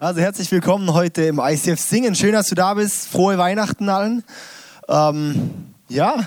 Also 0.00 0.20
herzlich 0.20 0.48
willkommen 0.52 0.92
heute 0.92 1.22
im 1.22 1.40
ICF 1.40 1.80
Singen. 1.80 2.14
Schön, 2.14 2.32
dass 2.32 2.46
du 2.46 2.54
da 2.54 2.74
bist. 2.74 3.08
Frohe 3.08 3.36
Weihnachten 3.36 3.88
allen. 3.88 4.22
Ähm, 4.88 5.72
ja, 5.88 6.24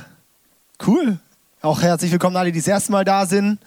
cool. 0.86 1.20
Auch 1.62 1.82
herzlich 1.82 2.12
willkommen 2.12 2.36
alle, 2.36 2.52
die 2.52 2.60
das 2.60 2.68
erste 2.68 2.92
Mal 2.92 3.06
da 3.06 3.26
sind. 3.26 3.60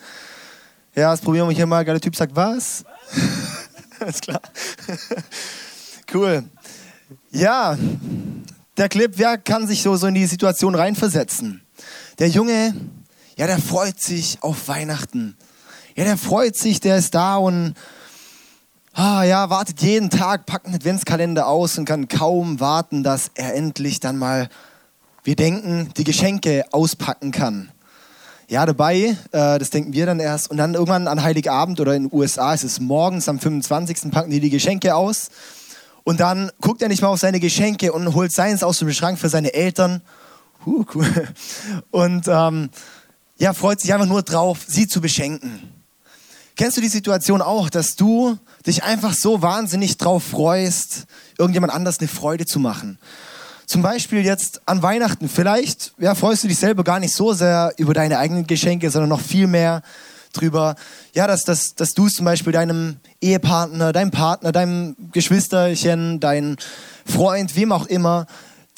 Ja, 0.95 1.11
das 1.11 1.23
probieren 1.23 1.49
wir 1.49 1.57
hier 1.57 1.65
mal. 1.65 1.87
Der 1.87 1.99
Typ 2.03 2.15
sagt 2.17 2.37
was? 2.37 2.85
Alles 4.01 4.21
klar. 4.21 4.43
cool. 6.13 6.45
Ja, 7.31 7.79
der 8.77 8.91
Clip, 8.91 9.13
wer 9.17 9.39
kann 9.39 9.67
sich 9.67 9.81
so, 9.81 9.97
so 9.97 10.07
in 10.07 10.15
die 10.15 10.27
Situation 10.27 10.75
reinversetzen? 10.75 11.63
Der 12.19 12.29
Junge, 12.29 12.75
ja, 13.39 13.47
der 13.47 13.59
freut 13.59 13.99
sich 14.03 14.37
auf 14.43 14.69
Weihnachten. 14.69 15.35
Ja, 15.97 16.05
der 16.05 16.19
freut 16.19 16.57
sich, 16.57 16.81
der 16.81 16.99
ist 16.99 17.15
da 17.15 17.37
und 17.37 17.75
ah, 18.95 19.23
ja, 19.25 19.51
wartet 19.51 19.83
jeden 19.83 20.11
Tag, 20.11 20.47
packt 20.47 20.67
einen 20.67 20.77
Adventskalender 20.77 21.47
aus 21.47 21.77
und 21.79 21.85
kann 21.85 22.09
kaum 22.09 22.61
warten, 22.61 23.03
dass 23.03 23.31
er 23.35 23.55
endlich 23.55 24.01
dann 24.01 24.17
mal, 24.17 24.49
wir 25.23 25.37
denken, 25.37 25.91
die 25.97 26.05
Geschenke 26.05 26.65
auspacken 26.73 27.31
kann. 27.31 27.71
Ja, 28.49 28.67
dabei, 28.67 29.17
äh, 29.33 29.59
das 29.59 29.71
denken 29.71 29.93
wir 29.93 30.07
dann 30.07 30.21
erst. 30.21 30.51
Und 30.51 30.59
dann 30.59 30.75
irgendwann 30.75 31.09
an 31.09 31.23
Heiligabend 31.23 31.81
oder 31.81 31.95
in 31.95 32.09
den 32.09 32.17
USA 32.17 32.53
ist 32.55 32.65
es 32.65 32.79
morgens 32.79 33.29
am 33.29 33.39
25. 33.39 34.11
packen 34.11 34.31
die 34.31 34.41
die 34.41 34.51
Geschenke 34.51 34.95
aus. 34.95 35.31
Und 36.05 36.21
dann 36.21 36.51
guckt 36.61 36.83
er 36.83 36.89
nicht 36.89 37.01
mal 37.01 37.09
auf 37.09 37.19
seine 37.19 37.41
Geschenke 37.41 37.93
und 37.93 38.15
holt 38.15 38.33
seins 38.33 38.63
aus 38.63 38.79
dem 38.79 38.93
Schrank 38.93 39.19
für 39.19 39.31
seine 39.31 39.55
Eltern. 39.55 40.03
Huh, 40.67 40.85
cool. 40.95 41.07
Und 41.91 42.29
ähm, 42.29 42.71
ja, 43.39 43.55
freut 43.55 43.81
sich 43.81 43.93
einfach 43.93 44.07
nur 44.07 44.23
drauf, 44.23 44.61
sie 44.67 44.87
zu 44.87 45.01
beschenken. 45.01 45.74
Kennst 46.57 46.77
du 46.77 46.81
die 46.81 46.89
Situation 46.89 47.43
auch, 47.43 47.69
dass 47.69 47.97
du 47.97 48.39
dich 48.65 48.85
einfach 48.85 49.13
so 49.13 49.43
wahnsinnig 49.43 49.97
drauf 49.97 50.23
freust, 50.23 51.07
irgendjemand 51.37 51.73
anders 51.73 51.99
eine 51.99 52.07
Freude 52.09 52.47
zu 52.47 52.61
machen? 52.61 52.99
Zum 53.67 53.83
Beispiel 53.83 54.25
jetzt 54.25 54.61
an 54.67 54.83
Weihnachten. 54.83 55.29
Vielleicht 55.29 55.95
ja, 55.99 56.15
freust 56.15 56.45
du 56.45 56.49
dich 56.49 56.59
selber 56.59 56.85
gar 56.85 57.01
nicht 57.01 57.15
so 57.15 57.33
sehr 57.33 57.73
über 57.77 57.93
deine 57.93 58.19
eigenen 58.19 58.47
Geschenke, 58.47 58.91
sondern 58.91 59.09
noch 59.09 59.21
viel 59.21 59.49
mehr 59.49 59.83
drüber, 60.33 60.77
ja, 61.13 61.27
dass, 61.27 61.45
dass, 61.45 61.75
dass 61.75 61.91
du 61.91 62.07
es 62.07 62.13
zum 62.13 62.25
Beispiel 62.25 62.53
deinem 62.53 62.97
Ehepartner, 63.21 63.93
deinem 63.93 64.11
Partner, 64.11 64.53
deinem 64.53 64.97
Geschwisterchen, 65.13 66.21
deinem 66.21 66.57
Freund, 67.07 67.57
wem 67.57 67.73
auch 67.73 67.87
immer, 67.87 68.27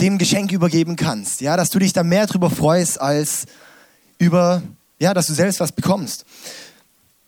dem 0.01 0.19
Geschenk 0.19 0.53
übergeben 0.53 0.97
kannst. 0.97 1.41
Ja, 1.41 1.57
dass 1.57 1.71
du 1.71 1.79
dich 1.79 1.93
da 1.93 2.03
mehr 2.03 2.27
drüber 2.27 2.51
freust, 2.51 3.01
als 3.01 3.47
über, 4.19 4.63
ja, 4.99 5.15
dass 5.15 5.27
du 5.27 5.35
selbst 5.35 5.61
was 5.61 5.73
bekommst. 5.73 6.25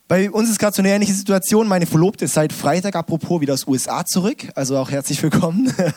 Bei 0.09 0.31
uns 0.31 0.49
ist 0.49 0.59
gerade 0.59 0.75
so 0.75 0.81
eine 0.81 0.91
ähnliche 0.91 1.13
Situation. 1.13 1.69
Meine 1.69 1.85
Verlobte 1.85 2.25
ist 2.25 2.33
seit 2.33 2.55
Freitag, 2.55 2.97
apropos, 2.97 3.43
wieder 3.43 3.53
aus 3.53 3.67
USA 3.67 4.07
zurück. 4.07 4.49
Also 4.55 4.79
auch 4.79 4.91
herzlich 4.91 5.23
willkommen. 5.23 5.71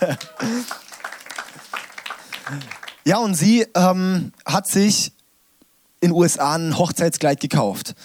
ja, 3.06 3.20
und 3.20 3.36
sie 3.36 3.66
ähm, 3.74 4.34
hat 4.46 4.68
sich 4.68 5.14
in 6.02 6.12
USA 6.12 6.56
ein 6.56 6.78
Hochzeitskleid 6.78 7.40
gekauft. 7.40 7.96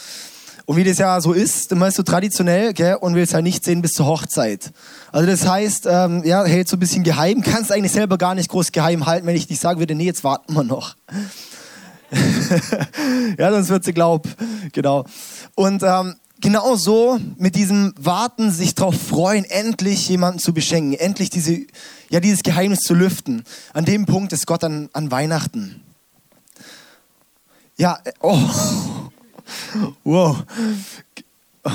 Und 0.64 0.76
wie 0.76 0.84
das 0.84 0.98
ja 0.98 1.20
so 1.20 1.32
ist, 1.32 1.72
immer 1.72 1.88
ist 1.88 1.96
so 1.96 2.04
traditionell, 2.04 2.72
gell, 2.72 2.98
und 3.00 3.16
will 3.16 3.24
es 3.24 3.34
halt 3.34 3.42
nicht 3.42 3.64
sehen 3.64 3.82
bis 3.82 3.92
zur 3.92 4.06
Hochzeit. 4.06 4.70
Also 5.10 5.28
das 5.28 5.44
heißt, 5.44 5.88
ähm, 5.90 6.22
ja, 6.24 6.44
hält 6.44 6.68
so 6.68 6.76
ein 6.76 6.80
bisschen 6.80 7.02
geheim, 7.02 7.42
kannst 7.42 7.72
eigentlich 7.72 7.92
selber 7.92 8.16
gar 8.16 8.36
nicht 8.36 8.48
groß 8.48 8.70
geheim 8.70 9.06
halten, 9.06 9.26
wenn 9.26 9.34
ich 9.34 9.48
nicht 9.48 9.60
sagen 9.60 9.80
würde, 9.80 9.96
nee, 9.96 10.04
jetzt 10.04 10.22
warten 10.22 10.54
wir 10.54 10.62
noch. 10.62 10.94
ja, 13.38 13.50
sonst 13.50 13.70
wird 13.70 13.84
sie 13.84 13.92
glauben. 13.92 14.30
Genau. 14.72 15.04
Und 15.56 15.82
ähm, 15.82 16.16
genau 16.40 16.76
so 16.76 17.18
mit 17.38 17.56
diesem 17.56 17.94
Warten, 17.98 18.52
sich 18.52 18.74
darauf 18.74 18.94
freuen, 18.94 19.44
endlich 19.44 20.08
jemanden 20.08 20.38
zu 20.38 20.52
beschenken, 20.52 20.92
endlich 20.92 21.30
diese, 21.30 21.58
ja, 22.10 22.20
dieses 22.20 22.42
Geheimnis 22.42 22.80
zu 22.80 22.94
lüften. 22.94 23.42
An 23.72 23.84
dem 23.86 24.06
Punkt 24.06 24.32
ist 24.32 24.46
Gott 24.46 24.62
an, 24.62 24.90
an 24.92 25.10
Weihnachten. 25.10 25.82
Ja, 27.78 27.98
äh, 28.04 28.12
oh, 28.20 28.38
wow. 30.04 30.44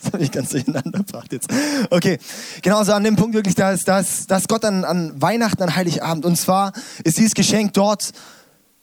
Das 0.00 0.12
habe 0.12 0.22
ich 0.22 0.30
ganz 0.30 0.50
durcheinander 0.50 1.00
gebracht 1.00 1.32
jetzt. 1.32 1.48
Okay, 1.90 2.18
genau 2.62 2.82
so 2.84 2.92
an 2.92 3.02
dem 3.02 3.16
Punkt 3.16 3.34
wirklich, 3.34 3.56
da 3.56 3.72
ist, 3.72 3.88
da 3.88 3.98
ist, 3.98 4.30
da 4.30 4.36
ist 4.36 4.48
Gott 4.48 4.64
an, 4.64 4.84
an 4.84 5.20
Weihnachten, 5.20 5.60
an 5.60 5.74
Heiligabend. 5.74 6.24
Und 6.24 6.36
zwar 6.36 6.72
ist 7.02 7.18
dieses 7.18 7.34
Geschenk 7.34 7.74
dort 7.74 8.12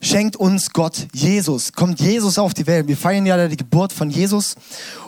schenkt 0.00 0.36
uns 0.36 0.70
Gott 0.70 1.08
Jesus. 1.12 1.72
Kommt 1.72 2.00
Jesus 2.00 2.38
auf 2.38 2.54
die 2.54 2.66
Welt. 2.66 2.88
Wir 2.88 2.96
feiern 2.96 3.26
ja 3.26 3.48
die 3.48 3.56
Geburt 3.56 3.92
von 3.92 4.10
Jesus. 4.10 4.54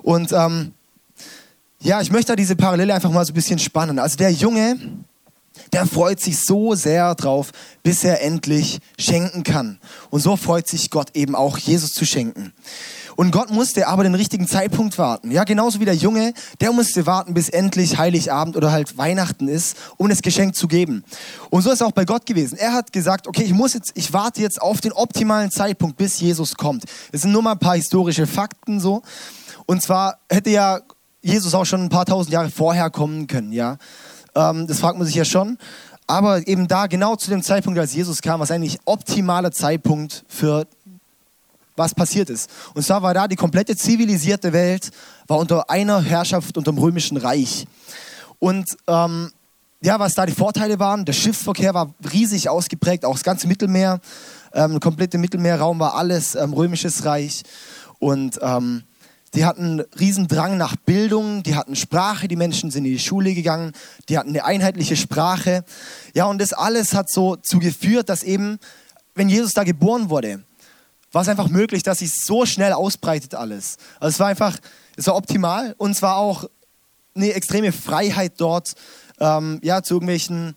Und 0.02 0.32
ähm, 0.32 0.72
ja, 1.80 2.00
ich 2.00 2.10
möchte 2.10 2.32
da 2.32 2.36
diese 2.36 2.56
Parallele 2.56 2.94
einfach 2.94 3.10
mal 3.10 3.24
so 3.24 3.32
ein 3.32 3.34
bisschen 3.34 3.58
spannen. 3.58 3.98
Also 3.98 4.16
der 4.16 4.30
Junge, 4.30 4.78
der 5.72 5.86
freut 5.86 6.20
sich 6.20 6.40
so 6.40 6.74
sehr 6.74 7.14
drauf, 7.14 7.52
bis 7.82 8.04
er 8.04 8.22
endlich 8.22 8.80
schenken 8.98 9.44
kann. 9.44 9.78
Und 10.10 10.20
so 10.20 10.36
freut 10.36 10.66
sich 10.66 10.90
Gott 10.90 11.14
eben 11.14 11.34
auch, 11.34 11.58
Jesus 11.58 11.92
zu 11.92 12.04
schenken. 12.04 12.52
Und 13.18 13.32
Gott 13.32 13.50
musste 13.50 13.88
aber 13.88 14.04
den 14.04 14.14
richtigen 14.14 14.46
Zeitpunkt 14.46 14.96
warten. 14.96 15.32
Ja, 15.32 15.42
genauso 15.42 15.80
wie 15.80 15.84
der 15.84 15.96
Junge, 15.96 16.34
der 16.60 16.70
musste 16.70 17.04
warten, 17.04 17.34
bis 17.34 17.48
endlich 17.48 17.98
Heiligabend 17.98 18.56
oder 18.56 18.70
halt 18.70 18.96
Weihnachten 18.96 19.48
ist, 19.48 19.76
um 19.96 20.08
das 20.08 20.22
Geschenk 20.22 20.54
zu 20.54 20.68
geben. 20.68 21.02
Und 21.50 21.62
so 21.62 21.70
ist 21.70 21.80
es 21.80 21.82
auch 21.82 21.90
bei 21.90 22.04
Gott 22.04 22.26
gewesen. 22.26 22.56
Er 22.56 22.72
hat 22.72 22.92
gesagt, 22.92 23.26
okay, 23.26 23.42
ich 23.42 23.52
muss 23.52 23.74
jetzt, 23.74 23.90
ich 23.96 24.12
warte 24.12 24.40
jetzt 24.40 24.62
auf 24.62 24.80
den 24.80 24.92
optimalen 24.92 25.50
Zeitpunkt, 25.50 25.96
bis 25.96 26.20
Jesus 26.20 26.54
kommt. 26.54 26.84
Das 27.10 27.22
sind 27.22 27.32
nur 27.32 27.42
mal 27.42 27.54
ein 27.54 27.58
paar 27.58 27.74
historische 27.74 28.28
Fakten 28.28 28.78
so. 28.78 29.02
Und 29.66 29.82
zwar 29.82 30.18
hätte 30.30 30.50
ja 30.50 30.78
Jesus 31.20 31.54
auch 31.54 31.66
schon 31.66 31.82
ein 31.82 31.88
paar 31.88 32.06
tausend 32.06 32.32
Jahre 32.32 32.50
vorher 32.50 32.88
kommen 32.88 33.26
können, 33.26 33.50
ja. 33.50 33.78
Ähm, 34.36 34.68
das 34.68 34.78
fragt 34.78 34.96
man 34.96 35.08
sich 35.08 35.16
ja 35.16 35.24
schon. 35.24 35.58
Aber 36.06 36.46
eben 36.46 36.68
da, 36.68 36.86
genau 36.86 37.16
zu 37.16 37.30
dem 37.30 37.42
Zeitpunkt, 37.42 37.80
als 37.80 37.94
Jesus 37.94 38.22
kam, 38.22 38.38
war 38.38 38.44
es 38.44 38.50
eigentlich 38.52 38.78
optimaler 38.84 39.50
Zeitpunkt 39.50 40.24
für 40.26 40.68
was 41.78 41.94
passiert 41.94 42.30
ist. 42.30 42.50
Und 42.74 42.82
zwar 42.82 43.02
war 43.02 43.14
da 43.14 43.28
die 43.28 43.36
komplette 43.36 43.76
zivilisierte 43.76 44.52
Welt, 44.52 44.90
war 45.26 45.38
unter 45.38 45.70
einer 45.70 46.02
Herrschaft, 46.02 46.56
unter 46.56 46.72
dem 46.72 46.78
römischen 46.78 47.16
Reich. 47.16 47.66
Und 48.38 48.76
ähm, 48.86 49.30
ja, 49.80 49.98
was 50.00 50.14
da 50.14 50.26
die 50.26 50.32
Vorteile 50.32 50.78
waren, 50.78 51.04
der 51.04 51.12
Schiffsverkehr 51.12 51.72
war 51.72 51.94
riesig 52.12 52.48
ausgeprägt, 52.48 53.04
auch 53.04 53.14
das 53.14 53.22
ganze 53.22 53.46
Mittelmeer, 53.46 54.00
ähm, 54.52 54.72
der 54.72 54.80
komplette 54.80 55.18
Mittelmeerraum 55.18 55.78
war 55.78 55.94
alles 55.94 56.34
ähm, 56.34 56.52
römisches 56.52 57.04
Reich. 57.04 57.42
Und 58.00 58.38
ähm, 58.42 58.82
die 59.34 59.44
hatten 59.44 59.80
riesen 60.00 60.26
Drang 60.26 60.56
nach 60.56 60.76
Bildung, 60.76 61.42
die 61.42 61.54
hatten 61.54 61.76
Sprache, 61.76 62.28
die 62.28 62.36
Menschen 62.36 62.70
sind 62.70 62.84
in 62.86 62.92
die 62.92 62.98
Schule 62.98 63.34
gegangen, 63.34 63.72
die 64.08 64.18
hatten 64.18 64.30
eine 64.30 64.44
einheitliche 64.44 64.96
Sprache. 64.96 65.64
Ja, 66.14 66.26
und 66.26 66.40
das 66.40 66.52
alles 66.52 66.94
hat 66.94 67.10
so 67.10 67.36
zugeführt, 67.36 68.08
dass 68.08 68.22
eben, 68.22 68.58
wenn 69.14 69.28
Jesus 69.28 69.52
da 69.52 69.64
geboren 69.64 70.08
wurde, 70.08 70.42
war 71.12 71.22
es 71.22 71.28
einfach 71.28 71.48
möglich, 71.48 71.82
dass 71.82 71.98
sich 71.98 72.12
so 72.14 72.46
schnell 72.46 72.72
ausbreitet 72.72 73.34
alles. 73.34 73.76
Also 74.00 74.14
es 74.14 74.20
war 74.20 74.28
einfach, 74.28 74.58
es 74.96 75.06
war 75.06 75.16
optimal 75.16 75.74
und 75.78 75.92
es 75.92 76.02
war 76.02 76.16
auch 76.16 76.44
eine 77.14 77.32
extreme 77.32 77.72
Freiheit 77.72 78.34
dort, 78.38 78.74
ähm, 79.20 79.60
ja, 79.62 79.82
zu 79.82 79.94
irgendwelchen, 79.94 80.54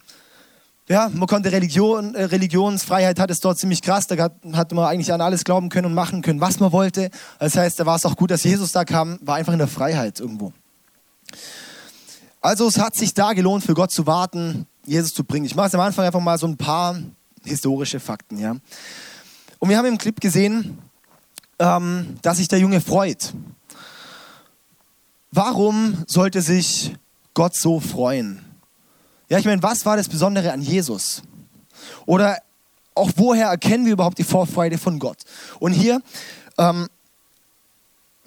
ja, 0.88 1.10
man 1.14 1.28
konnte 1.28 1.52
Religion, 1.52 2.16
äh, 2.16 2.26
Religionsfreiheit 2.26 3.20
hat 3.20 3.32
es 3.32 3.40
dort 3.40 3.58
ziemlich 3.58 3.82
krass, 3.82 4.08
da 4.08 4.18
hat, 4.18 4.36
hat 4.54 4.72
man 4.74 4.86
eigentlich 4.86 5.14
an 5.14 5.22
alles 5.22 5.44
glauben 5.44 5.70
können 5.70 5.88
und 5.88 5.94
machen 5.94 6.22
können, 6.22 6.42
was 6.42 6.60
man 6.60 6.72
wollte. 6.72 7.10
Das 7.40 7.56
heißt, 7.56 7.80
da 7.80 7.86
war 7.86 7.96
es 7.96 8.06
auch 8.06 8.16
gut, 8.16 8.32
dass 8.32 8.44
Jesus 8.44 8.72
da 8.72 8.86
kam, 8.86 9.20
war 9.22 9.36
einfach 9.36 9.54
in 9.54 9.60
der 9.60 9.68
Freiheit 9.68 10.20
irgendwo. 10.20 10.54
Also 12.42 12.68
es 12.68 12.78
hat 12.78 12.96
sich 12.96 13.14
da 13.14 13.34
gelohnt, 13.34 13.64
für 13.64 13.74
Gott 13.74 13.92
zu 13.92 14.06
warten, 14.06 14.68
Jesus 14.86 15.14
zu 15.14 15.24
bringen. 15.24 15.46
Ich 15.46 15.56
mache 15.56 15.68
es 15.68 15.76
am 15.76 15.82
Anfang 15.82 16.06
einfach 16.06 16.20
mal 16.20 16.38
so 16.38 16.48
ein 16.48 16.58
paar 16.58 17.00
historische 17.46 18.00
Fakten, 18.00 18.38
ja. 18.38 18.56
Und 19.62 19.70
wir 19.70 19.78
haben 19.78 19.86
im 19.86 20.00
Clip 20.00 20.20
gesehen, 20.20 20.80
ähm, 21.60 22.18
dass 22.24 22.38
sich 22.38 22.48
der 22.48 22.58
Junge 22.58 22.82
freut. 22.82 23.32
Warum 25.30 26.04
sollte 26.08 26.42
sich 26.42 26.96
Gott 27.36 27.56
so 27.56 27.80
freuen? 27.80 28.44
Ja, 29.30 29.38
ich 29.38 29.46
meine, 29.46 29.62
was 29.62 29.86
war 29.86 29.98
das 29.98 30.10
Besondere 30.10 30.52
an 30.52 30.62
Jesus? 30.62 31.22
Oder 32.08 32.40
auch 32.96 33.12
woher 33.18 33.50
erkennen 33.50 33.86
wir 33.86 33.94
überhaupt 33.94 34.18
die 34.18 34.24
Vorfreude 34.24 34.80
von 34.80 34.98
Gott? 34.98 35.20
Und 35.60 35.74
hier 35.74 36.02
ähm, 36.58 36.88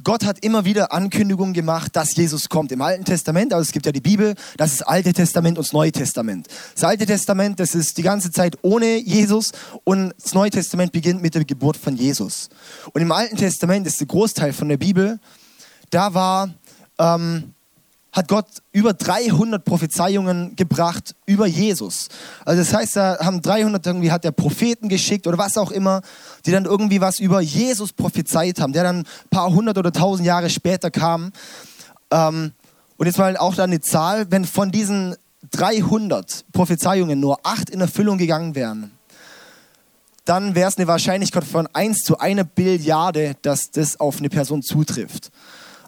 Gott 0.05 0.25
hat 0.27 0.45
immer 0.45 0.67
wieder 0.67 0.93
Ankündigungen 0.93 1.55
gemacht, 1.55 1.97
dass 1.97 2.15
Jesus 2.15 2.51
kommt. 2.51 2.71
Im 2.73 2.83
Alten 2.83 3.05
Testament, 3.05 3.55
also 3.55 3.63
es 3.63 3.73
gibt 3.73 3.87
ja 3.87 3.93
die 3.93 4.03
Bibel, 4.03 4.35
das 4.59 4.73
ist 4.73 4.83
Alte 4.83 5.15
Testament 5.15 5.57
und 5.57 5.67
das 5.67 5.73
Neue 5.73 5.93
Testament. 5.93 6.47
Das 6.75 6.85
Alte 6.85 7.07
Testament, 7.07 7.59
das 7.59 7.75
ist 7.75 7.97
die 7.97 8.03
ganze 8.03 8.31
Zeit 8.31 8.59
ohne 8.61 8.99
Jesus 8.99 9.53
und 9.85 10.13
das 10.23 10.35
Neue 10.35 10.51
Testament 10.51 10.93
beginnt 10.93 11.23
mit 11.23 11.35
der 11.35 11.45
Geburt 11.47 11.79
von 11.79 11.97
Jesus. 11.97 12.51
Und 12.93 13.01
im 13.01 13.13
Alten 13.13 13.37
Testament 13.37 13.87
ist 13.87 13.99
der 13.99 14.07
Großteil 14.07 14.53
von 14.53 14.69
der 14.69 14.77
Bibel, 14.77 15.19
da 15.89 16.13
war 16.13 16.53
ähm, 16.99 17.54
hat 18.15 18.29
Gott 18.29 18.47
über 18.71 18.95
300 18.95 19.65
Prophezeiungen 19.65 20.55
gebracht 20.55 21.17
über 21.27 21.47
Jesus. 21.47 22.09
Also 22.45 22.63
das 22.63 22.73
heißt, 22.73 22.97
da 22.97 23.19
haben 23.19 23.43
300 23.43 23.85
irgendwie 23.85 24.13
hat 24.13 24.23
der 24.23 24.31
Propheten 24.31 24.89
geschickt 24.89 25.27
oder 25.27 25.37
was 25.37 25.59
auch 25.59 25.73
immer, 25.73 26.01
die 26.47 26.53
dann 26.53 26.65
irgendwie 26.65 27.01
was 27.01 27.19
über 27.19 27.41
Jesus 27.41 27.93
prophezeit 27.93 28.61
haben, 28.61 28.73
der 28.73 28.85
dann 28.85 29.01
ein 29.01 29.07
paar 29.31 29.53
hundert 29.53 29.79
oder 29.79 29.93
tausend 29.93 30.27
Jahre 30.27 30.49
später 30.49 30.93
kam. 30.93 31.33
Ähm, 32.13 32.53
Und 32.97 33.07
jetzt 33.07 33.19
mal 33.19 33.37
auch 33.37 33.57
da 33.57 33.65
eine 33.65 33.81
Zahl, 33.81 34.31
wenn 34.31 34.45
von 34.45 34.71
diesen 34.71 35.17
300 35.51 36.45
Prophezeiungen 36.53 37.19
nur 37.19 37.41
acht 37.43 37.69
in 37.69 37.81
Erfüllung 37.81 38.17
gegangen 38.17 38.55
wären, 38.55 38.93
dann 40.25 40.55
wäre 40.55 40.69
es 40.69 40.79
eine 40.79 40.87
Wahrscheinlichkeit 40.87 41.45
von 41.45 41.69
1 41.73 41.99
zu 42.05 42.19
einer 42.19 42.45
Billiarde, 42.45 43.35
dass 43.43 43.73
das 43.73 43.99
auf 43.99 44.19
eine 44.19 44.29
Person 44.29 44.63
zutrifft. 44.63 45.33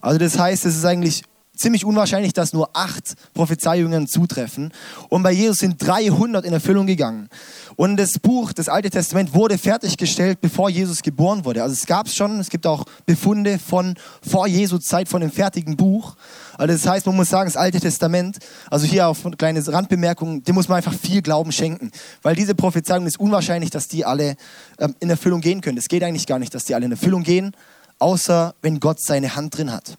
Also 0.00 0.18
das 0.18 0.36
heißt, 0.36 0.66
es 0.66 0.76
ist 0.76 0.84
eigentlich 0.84 1.22
ziemlich 1.56 1.84
unwahrscheinlich, 1.84 2.32
dass 2.32 2.52
nur 2.52 2.70
acht 2.74 3.14
Prophezeiungen 3.34 4.06
zutreffen. 4.06 4.72
Und 5.08 5.22
bei 5.22 5.32
Jesus 5.32 5.58
sind 5.58 5.76
300 5.84 6.44
in 6.44 6.52
Erfüllung 6.52 6.86
gegangen. 6.86 7.28
Und 7.76 7.96
das 7.96 8.18
Buch, 8.18 8.52
das 8.52 8.68
Alte 8.68 8.90
Testament, 8.90 9.34
wurde 9.34 9.58
fertiggestellt, 9.58 10.40
bevor 10.40 10.70
Jesus 10.70 11.02
geboren 11.02 11.44
wurde. 11.44 11.62
Also 11.62 11.74
es 11.74 11.86
gab 11.86 12.06
es 12.06 12.16
schon, 12.16 12.40
es 12.40 12.48
gibt 12.48 12.66
auch 12.66 12.84
Befunde 13.04 13.58
von 13.58 13.94
vor 14.22 14.46
Jesu 14.46 14.78
Zeit 14.78 15.08
von 15.08 15.20
dem 15.20 15.30
fertigen 15.30 15.76
Buch. 15.76 16.16
Also 16.58 16.72
das 16.72 16.86
heißt, 16.86 17.06
man 17.06 17.16
muss 17.16 17.28
sagen, 17.28 17.46
das 17.46 17.56
Alte 17.56 17.80
Testament, 17.80 18.38
also 18.70 18.86
hier 18.86 19.08
auf 19.08 19.24
eine 19.26 19.36
kleine 19.36 19.66
Randbemerkung, 19.66 20.42
dem 20.42 20.54
muss 20.54 20.68
man 20.68 20.76
einfach 20.76 20.94
viel 20.94 21.20
Glauben 21.20 21.52
schenken. 21.52 21.90
Weil 22.22 22.34
diese 22.34 22.54
Prophezeiung 22.54 23.06
ist 23.06 23.20
unwahrscheinlich, 23.20 23.70
dass 23.70 23.88
die 23.88 24.04
alle 24.04 24.36
ähm, 24.78 24.94
in 25.00 25.10
Erfüllung 25.10 25.40
gehen 25.40 25.60
können. 25.60 25.78
Es 25.78 25.88
geht 25.88 26.02
eigentlich 26.02 26.26
gar 26.26 26.38
nicht, 26.38 26.54
dass 26.54 26.64
die 26.64 26.74
alle 26.74 26.86
in 26.86 26.92
Erfüllung 26.92 27.22
gehen, 27.22 27.52
außer 27.98 28.54
wenn 28.62 28.80
Gott 28.80 29.00
seine 29.00 29.36
Hand 29.36 29.56
drin 29.56 29.70
hat. 29.72 29.98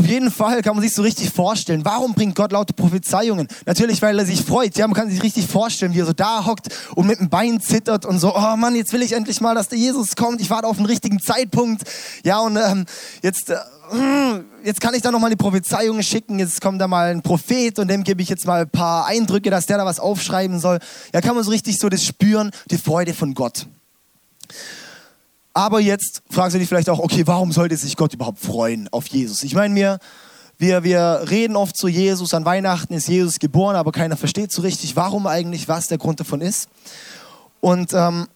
Auf 0.00 0.06
jeden 0.06 0.30
Fall 0.30 0.62
kann 0.62 0.74
man 0.76 0.82
sich 0.82 0.94
so 0.94 1.02
richtig 1.02 1.28
vorstellen, 1.28 1.84
warum 1.84 2.14
bringt 2.14 2.34
Gott 2.34 2.52
laute 2.52 2.72
Prophezeiungen? 2.72 3.48
Natürlich, 3.66 4.00
weil 4.00 4.18
er 4.18 4.24
sich 4.24 4.40
freut. 4.40 4.74
Ja, 4.78 4.86
man 4.86 4.94
kann 4.94 5.10
sich 5.10 5.22
richtig 5.22 5.46
vorstellen, 5.46 5.92
wie 5.92 6.00
er 6.00 6.06
so 6.06 6.14
da 6.14 6.46
hockt 6.46 6.68
und 6.94 7.06
mit 7.06 7.20
dem 7.20 7.28
Bein 7.28 7.60
zittert 7.60 8.06
und 8.06 8.18
so, 8.18 8.34
oh 8.34 8.56
Mann, 8.56 8.74
jetzt 8.74 8.94
will 8.94 9.02
ich 9.02 9.12
endlich 9.12 9.42
mal, 9.42 9.54
dass 9.54 9.68
der 9.68 9.76
Jesus 9.76 10.16
kommt. 10.16 10.40
Ich 10.40 10.48
warte 10.48 10.68
auf 10.68 10.78
den 10.78 10.86
richtigen 10.86 11.20
Zeitpunkt. 11.20 11.82
Ja, 12.24 12.38
und 12.38 12.56
ähm, 12.56 12.86
jetzt, 13.20 13.50
äh, 13.50 13.58
hm, 13.90 14.46
jetzt 14.64 14.80
kann 14.80 14.94
ich 14.94 15.02
da 15.02 15.10
nochmal 15.10 15.28
die 15.28 15.36
Prophezeiungen 15.36 16.02
schicken. 16.02 16.38
Jetzt 16.38 16.62
kommt 16.62 16.80
da 16.80 16.88
mal 16.88 17.10
ein 17.10 17.20
Prophet 17.20 17.78
und 17.78 17.88
dem 17.88 18.02
gebe 18.02 18.22
ich 18.22 18.30
jetzt 18.30 18.46
mal 18.46 18.62
ein 18.62 18.70
paar 18.70 19.04
Eindrücke, 19.04 19.50
dass 19.50 19.66
der 19.66 19.76
da 19.76 19.84
was 19.84 20.00
aufschreiben 20.00 20.60
soll. 20.60 20.78
Ja, 21.12 21.20
kann 21.20 21.34
man 21.34 21.44
so 21.44 21.50
richtig 21.50 21.78
so 21.78 21.90
das 21.90 22.06
spüren, 22.06 22.52
die 22.70 22.78
Freude 22.78 23.12
von 23.12 23.34
Gott. 23.34 23.66
Aber 25.60 25.78
jetzt 25.78 26.22
fragst 26.30 26.54
du 26.54 26.58
dich 26.58 26.70
vielleicht 26.70 26.88
auch, 26.88 27.00
okay, 27.00 27.26
warum 27.26 27.52
sollte 27.52 27.76
sich 27.76 27.94
Gott 27.94 28.14
überhaupt 28.14 28.38
freuen 28.38 28.88
auf 28.92 29.08
Jesus? 29.08 29.42
Ich 29.42 29.54
meine, 29.54 29.74
wir, 29.74 29.98
wir, 30.56 30.84
wir 30.84 31.24
reden 31.28 31.54
oft 31.54 31.76
zu 31.76 31.86
Jesus, 31.86 32.32
an 32.32 32.46
Weihnachten 32.46 32.94
ist 32.94 33.08
Jesus 33.08 33.38
geboren, 33.38 33.76
aber 33.76 33.92
keiner 33.92 34.16
versteht 34.16 34.52
so 34.52 34.62
richtig, 34.62 34.96
warum 34.96 35.26
eigentlich, 35.26 35.68
was 35.68 35.88
der 35.88 35.98
Grund 35.98 36.18
davon 36.18 36.40
ist. 36.40 36.70
Und 37.60 37.92
ähm, 37.92 38.26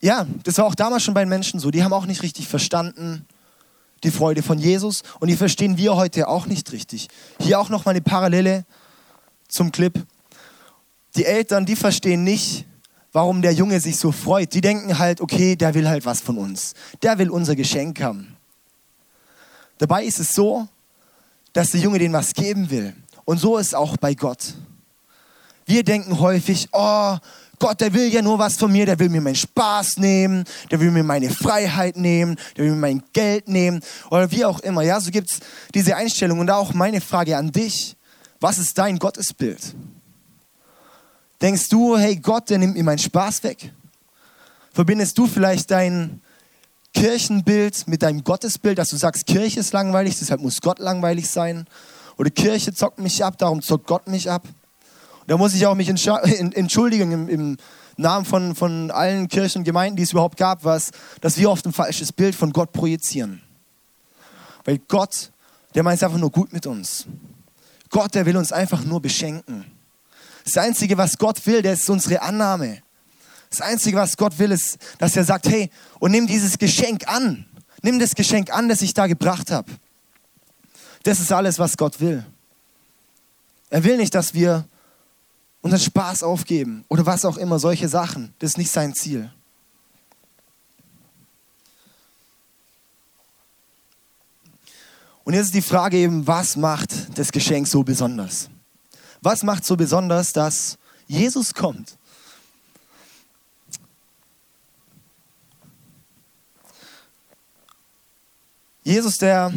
ja, 0.00 0.26
das 0.44 0.56
war 0.56 0.64
auch 0.64 0.74
damals 0.74 1.02
schon 1.02 1.12
bei 1.12 1.20
den 1.20 1.28
Menschen 1.28 1.60
so. 1.60 1.70
Die 1.70 1.84
haben 1.84 1.92
auch 1.92 2.06
nicht 2.06 2.22
richtig 2.22 2.48
verstanden 2.48 3.26
die 4.04 4.10
Freude 4.10 4.42
von 4.42 4.58
Jesus 4.58 5.02
und 5.20 5.28
die 5.28 5.36
verstehen 5.36 5.76
wir 5.76 5.94
heute 5.94 6.26
auch 6.26 6.46
nicht 6.46 6.72
richtig. 6.72 7.08
Hier 7.38 7.60
auch 7.60 7.68
noch 7.68 7.84
mal 7.84 7.90
eine 7.90 8.00
Parallele 8.00 8.64
zum 9.46 9.72
Clip. 9.72 9.92
Die 11.16 11.26
Eltern, 11.26 11.66
die 11.66 11.76
verstehen 11.76 12.24
nicht, 12.24 12.64
warum 13.12 13.42
der 13.42 13.52
Junge 13.52 13.80
sich 13.80 13.98
so 13.98 14.10
freut. 14.10 14.54
Die 14.54 14.60
denken 14.60 14.98
halt, 14.98 15.20
okay, 15.20 15.56
der 15.56 15.74
will 15.74 15.88
halt 15.88 16.04
was 16.06 16.20
von 16.20 16.38
uns. 16.38 16.74
Der 17.02 17.18
will 17.18 17.30
unser 17.30 17.54
Geschenk 17.54 18.00
haben. 18.00 18.36
Dabei 19.78 20.04
ist 20.04 20.18
es 20.18 20.34
so, 20.34 20.68
dass 21.52 21.70
der 21.70 21.80
Junge 21.80 21.98
denen 21.98 22.14
was 22.14 22.34
geben 22.34 22.70
will. 22.70 22.94
Und 23.24 23.38
so 23.38 23.58
ist 23.58 23.68
es 23.68 23.74
auch 23.74 23.96
bei 23.96 24.14
Gott. 24.14 24.54
Wir 25.66 25.84
denken 25.84 26.18
häufig, 26.18 26.68
oh, 26.72 27.16
Gott, 27.58 27.80
der 27.80 27.94
will 27.94 28.12
ja 28.12 28.22
nur 28.22 28.38
was 28.40 28.56
von 28.56 28.72
mir, 28.72 28.86
der 28.86 28.98
will 28.98 29.08
mir 29.08 29.20
meinen 29.20 29.36
Spaß 29.36 29.98
nehmen, 29.98 30.44
der 30.70 30.80
will 30.80 30.90
mir 30.90 31.04
meine 31.04 31.30
Freiheit 31.30 31.96
nehmen, 31.96 32.36
der 32.56 32.64
will 32.64 32.72
mir 32.72 32.80
mein 32.80 33.02
Geld 33.12 33.48
nehmen 33.48 33.80
oder 34.10 34.30
wie 34.32 34.44
auch 34.44 34.58
immer. 34.60 34.82
Ja, 34.82 35.00
so 35.00 35.12
gibt 35.12 35.30
es 35.30 35.38
diese 35.72 35.94
Einstellung. 35.94 36.40
Und 36.40 36.48
da 36.48 36.56
auch 36.56 36.74
meine 36.74 37.00
Frage 37.00 37.36
an 37.36 37.52
dich, 37.52 37.96
was 38.40 38.58
ist 38.58 38.76
dein 38.78 38.98
Gottesbild? 38.98 39.76
Denkst 41.42 41.68
du, 41.70 41.98
hey 41.98 42.14
Gott, 42.14 42.50
der 42.50 42.58
nimmt 42.58 42.74
mir 42.74 42.84
meinen 42.84 42.98
Spaß 42.98 43.42
weg? 43.42 43.72
Verbindest 44.72 45.18
du 45.18 45.26
vielleicht 45.26 45.72
dein 45.72 46.22
Kirchenbild 46.94 47.88
mit 47.88 48.02
deinem 48.02 48.22
Gottesbild, 48.22 48.78
dass 48.78 48.90
du 48.90 48.96
sagst, 48.96 49.26
Kirche 49.26 49.58
ist 49.58 49.72
langweilig, 49.72 50.16
deshalb 50.20 50.40
muss 50.40 50.60
Gott 50.60 50.78
langweilig 50.78 51.28
sein? 51.28 51.66
Oder 52.16 52.30
Kirche 52.30 52.72
zockt 52.72 53.00
mich 53.00 53.24
ab, 53.24 53.38
darum 53.38 53.60
zockt 53.60 53.88
Gott 53.88 54.06
mich 54.06 54.30
ab? 54.30 54.46
Da 55.26 55.36
muss 55.36 55.52
ich 55.54 55.66
auch 55.66 55.74
mich 55.74 55.88
entschuldigen 56.54 57.10
im, 57.10 57.28
im 57.28 57.56
Namen 57.96 58.24
von, 58.24 58.54
von 58.54 58.92
allen 58.92 59.26
Kirchen 59.26 59.58
und 59.58 59.64
Gemeinden, 59.64 59.96
die 59.96 60.04
es 60.04 60.12
überhaupt 60.12 60.36
gab, 60.36 60.64
was, 60.64 60.92
dass 61.20 61.36
wir 61.38 61.50
oft 61.50 61.66
ein 61.66 61.72
falsches 61.72 62.12
Bild 62.12 62.36
von 62.36 62.52
Gott 62.52 62.72
projizieren. 62.72 63.42
Weil 64.64 64.78
Gott, 64.78 65.32
der 65.74 65.82
meint 65.82 65.96
es 65.96 66.04
einfach 66.04 66.18
nur 66.18 66.30
gut 66.30 66.52
mit 66.52 66.66
uns. 66.68 67.06
Gott, 67.90 68.14
der 68.14 68.26
will 68.26 68.36
uns 68.36 68.52
einfach 68.52 68.84
nur 68.84 69.02
beschenken. 69.02 69.81
Das 70.44 70.56
Einzige, 70.56 70.96
was 70.96 71.18
Gott 71.18 71.44
will, 71.46 71.62
das 71.62 71.80
ist 71.80 71.90
unsere 71.90 72.20
Annahme. 72.22 72.82
Das 73.50 73.60
Einzige, 73.60 73.98
was 73.98 74.16
Gott 74.16 74.38
will, 74.38 74.50
ist, 74.50 74.78
dass 74.98 75.16
er 75.16 75.24
sagt, 75.24 75.48
hey, 75.48 75.70
und 75.98 76.10
nimm 76.10 76.26
dieses 76.26 76.58
Geschenk 76.58 77.06
an. 77.06 77.46
Nimm 77.82 77.98
das 77.98 78.14
Geschenk 78.14 78.50
an, 78.52 78.68
das 78.68 78.80
ich 78.82 78.94
da 78.94 79.06
gebracht 79.06 79.50
habe. 79.50 79.70
Das 81.02 81.20
ist 81.20 81.32
alles, 81.32 81.58
was 81.58 81.76
Gott 81.76 82.00
will. 82.00 82.24
Er 83.70 83.84
will 83.84 83.96
nicht, 83.96 84.14
dass 84.14 84.34
wir 84.34 84.64
unseren 85.62 85.80
Spaß 85.80 86.22
aufgeben 86.22 86.84
oder 86.88 87.06
was 87.06 87.24
auch 87.24 87.36
immer, 87.36 87.58
solche 87.58 87.88
Sachen. 87.88 88.34
Das 88.38 88.50
ist 88.50 88.58
nicht 88.58 88.70
sein 88.70 88.94
Ziel. 88.94 89.30
Und 95.24 95.34
jetzt 95.34 95.46
ist 95.46 95.54
die 95.54 95.62
Frage 95.62 95.98
eben, 95.98 96.26
was 96.26 96.56
macht 96.56 97.18
das 97.18 97.30
Geschenk 97.30 97.68
so 97.68 97.82
besonders? 97.82 98.48
Was 99.22 99.44
macht 99.44 99.64
so 99.64 99.76
besonders, 99.76 100.32
dass 100.32 100.78
Jesus 101.06 101.54
kommt? 101.54 101.96
Jesus, 108.82 109.18
der 109.18 109.52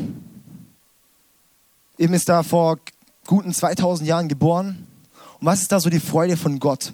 eben 1.98 2.14
ist 2.14 2.30
da 2.30 2.44
vor 2.44 2.78
guten 3.26 3.52
2000 3.52 4.08
Jahren 4.08 4.28
geboren. 4.28 4.86
Und 5.40 5.48
was 5.48 5.62
ist 5.62 5.72
da 5.72 5.80
so 5.80 5.90
die 5.90 6.00
Freude 6.00 6.38
von 6.38 6.60
Gott? 6.60 6.94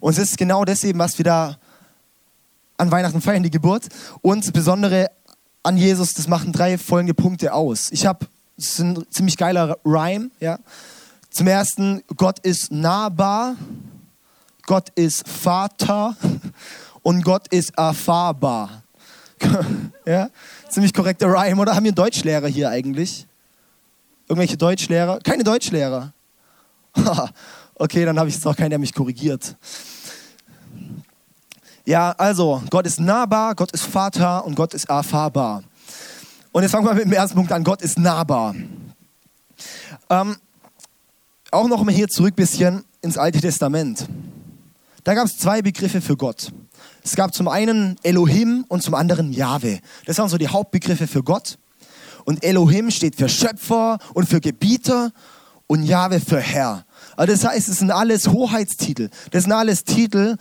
Und 0.00 0.12
es 0.12 0.18
ist 0.18 0.38
genau 0.38 0.64
das 0.64 0.84
eben, 0.84 0.98
was 0.98 1.18
wir 1.18 1.24
da 1.24 1.58
an 2.78 2.90
Weihnachten 2.90 3.20
feiern, 3.20 3.42
die 3.42 3.50
Geburt. 3.50 3.86
Und 4.22 4.44
das 4.44 4.52
Besondere 4.52 5.10
an 5.62 5.76
Jesus, 5.76 6.14
das 6.14 6.26
machen 6.26 6.52
drei 6.52 6.78
folgende 6.78 7.12
Punkte 7.12 7.52
aus. 7.52 7.90
Ich 7.90 8.06
habe, 8.06 8.26
das 8.56 8.66
ist 8.66 8.78
ein 8.78 9.04
ziemlich 9.10 9.36
geiler 9.36 9.76
Rhyme, 9.84 10.30
ja. 10.40 10.58
Zum 11.30 11.46
ersten, 11.46 12.02
Gott 12.16 12.38
ist 12.40 12.72
nahbar, 12.72 13.56
Gott 14.66 14.88
ist 14.94 15.28
Vater 15.28 16.16
und 17.02 17.22
Gott 17.22 17.48
ist 17.48 17.76
erfahrbar. 17.76 18.82
ja? 20.06 20.30
Ziemlich 20.68 20.92
korrekter 20.92 21.26
Rhyme, 21.26 21.60
oder? 21.60 21.74
Haben 21.74 21.84
wir 21.84 21.90
einen 21.90 21.94
Deutschlehrer 21.94 22.48
hier 22.48 22.70
eigentlich? 22.70 23.26
Irgendwelche 24.26 24.56
Deutschlehrer? 24.56 25.20
Keine 25.20 25.44
Deutschlehrer. 25.44 26.12
okay, 27.74 28.04
dann 28.04 28.18
habe 28.18 28.28
ich 28.28 28.34
jetzt 28.34 28.46
auch 28.46 28.56
keinen, 28.56 28.70
der 28.70 28.78
mich 28.78 28.94
korrigiert. 28.94 29.56
Ja, 31.84 32.12
also, 32.18 32.62
Gott 32.68 32.86
ist 32.86 33.00
nahbar, 33.00 33.54
Gott 33.54 33.72
ist 33.72 33.84
Vater 33.84 34.44
und 34.44 34.54
Gott 34.54 34.74
ist 34.74 34.90
erfahrbar. 34.90 35.62
Und 36.52 36.62
jetzt 36.62 36.72
fangen 36.72 36.86
wir 36.86 36.94
mit 36.94 37.04
dem 37.04 37.12
ersten 37.12 37.36
Punkt 37.36 37.52
an. 37.52 37.64
Gott 37.64 37.80
ist 37.80 37.98
nahbar. 37.98 38.54
Ähm, 40.10 40.36
auch 41.50 41.68
noch 41.68 41.84
mal 41.84 41.94
hier 41.94 42.08
zurück 42.08 42.34
ein 42.34 42.36
bisschen 42.36 42.84
ins 43.00 43.16
Alte 43.16 43.40
Testament. 43.40 44.06
Da 45.04 45.14
gab 45.14 45.26
es 45.26 45.38
zwei 45.38 45.62
Begriffe 45.62 46.00
für 46.00 46.16
Gott. 46.16 46.52
Es 47.02 47.16
gab 47.16 47.32
zum 47.32 47.48
einen 47.48 47.96
Elohim 48.02 48.64
und 48.68 48.82
zum 48.82 48.94
anderen 48.94 49.32
Jahwe. 49.32 49.80
Das 50.04 50.18
waren 50.18 50.28
so 50.28 50.36
die 50.36 50.48
Hauptbegriffe 50.48 51.06
für 51.06 51.22
Gott. 51.22 51.58
Und 52.24 52.44
Elohim 52.44 52.90
steht 52.90 53.16
für 53.16 53.28
Schöpfer 53.28 53.98
und 54.12 54.28
für 54.28 54.40
Gebieter 54.40 55.12
und 55.66 55.84
Jahwe 55.84 56.20
für 56.20 56.40
Herr. 56.40 56.84
Also 57.16 57.32
das 57.32 57.44
heißt, 57.44 57.68
es 57.68 57.78
sind 57.78 57.90
alles 57.90 58.28
Hoheitstitel. 58.28 59.08
Das 59.30 59.44
sind 59.44 59.52
alles 59.52 59.84
Titel, 59.84 60.36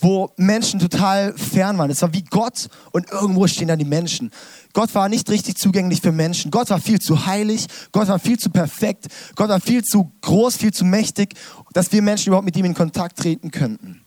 wo 0.00 0.30
Menschen 0.36 0.78
total 0.80 1.36
fern 1.36 1.78
waren. 1.78 1.90
Es 1.90 2.02
war 2.02 2.12
wie 2.12 2.22
Gott 2.22 2.68
und 2.92 3.10
irgendwo 3.10 3.46
stehen 3.46 3.68
dann 3.68 3.78
die 3.78 3.84
Menschen. 3.84 4.30
Gott 4.72 4.94
war 4.94 5.08
nicht 5.08 5.28
richtig 5.30 5.56
zugänglich 5.56 6.00
für 6.00 6.12
Menschen. 6.12 6.50
Gott 6.50 6.70
war 6.70 6.80
viel 6.80 7.00
zu 7.00 7.26
heilig. 7.26 7.66
Gott 7.92 8.08
war 8.08 8.18
viel 8.18 8.38
zu 8.38 8.50
perfekt. 8.50 9.06
Gott 9.34 9.48
war 9.48 9.60
viel 9.60 9.82
zu 9.82 10.12
groß, 10.20 10.56
viel 10.56 10.72
zu 10.72 10.84
mächtig, 10.84 11.34
dass 11.72 11.90
wir 11.92 12.02
Menschen 12.02 12.28
überhaupt 12.28 12.44
mit 12.44 12.56
ihm 12.56 12.64
in 12.64 12.74
Kontakt 12.74 13.18
treten 13.18 13.50
könnten. 13.50 14.02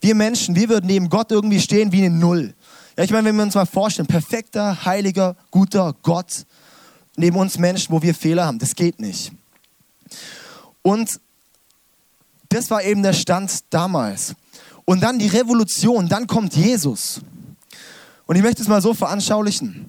Wir 0.00 0.14
Menschen, 0.14 0.54
wir 0.54 0.68
würden 0.68 0.86
neben 0.86 1.08
Gott 1.08 1.30
irgendwie 1.30 1.60
stehen 1.60 1.92
wie 1.92 2.04
eine 2.04 2.10
Null. 2.14 2.54
Ja, 2.96 3.04
ich 3.04 3.10
meine, 3.10 3.28
wenn 3.28 3.36
wir 3.36 3.44
uns 3.44 3.54
mal 3.54 3.66
vorstellen, 3.66 4.06
perfekter, 4.06 4.84
heiliger, 4.84 5.36
guter 5.50 5.94
Gott 6.02 6.44
neben 7.16 7.36
uns 7.36 7.58
Menschen, 7.58 7.92
wo 7.92 8.02
wir 8.02 8.14
Fehler 8.14 8.46
haben, 8.46 8.58
das 8.58 8.74
geht 8.74 9.00
nicht. 9.00 9.32
Und 10.82 11.20
das 12.48 12.70
war 12.70 12.82
eben 12.82 13.02
der 13.02 13.12
Stand 13.12 13.64
damals. 13.70 14.34
Und 14.92 15.00
dann 15.00 15.18
die 15.18 15.28
Revolution, 15.28 16.06
dann 16.06 16.26
kommt 16.26 16.54
Jesus. 16.54 17.22
Und 18.26 18.36
ich 18.36 18.42
möchte 18.42 18.60
es 18.60 18.68
mal 18.68 18.82
so 18.82 18.92
veranschaulichen. 18.92 19.86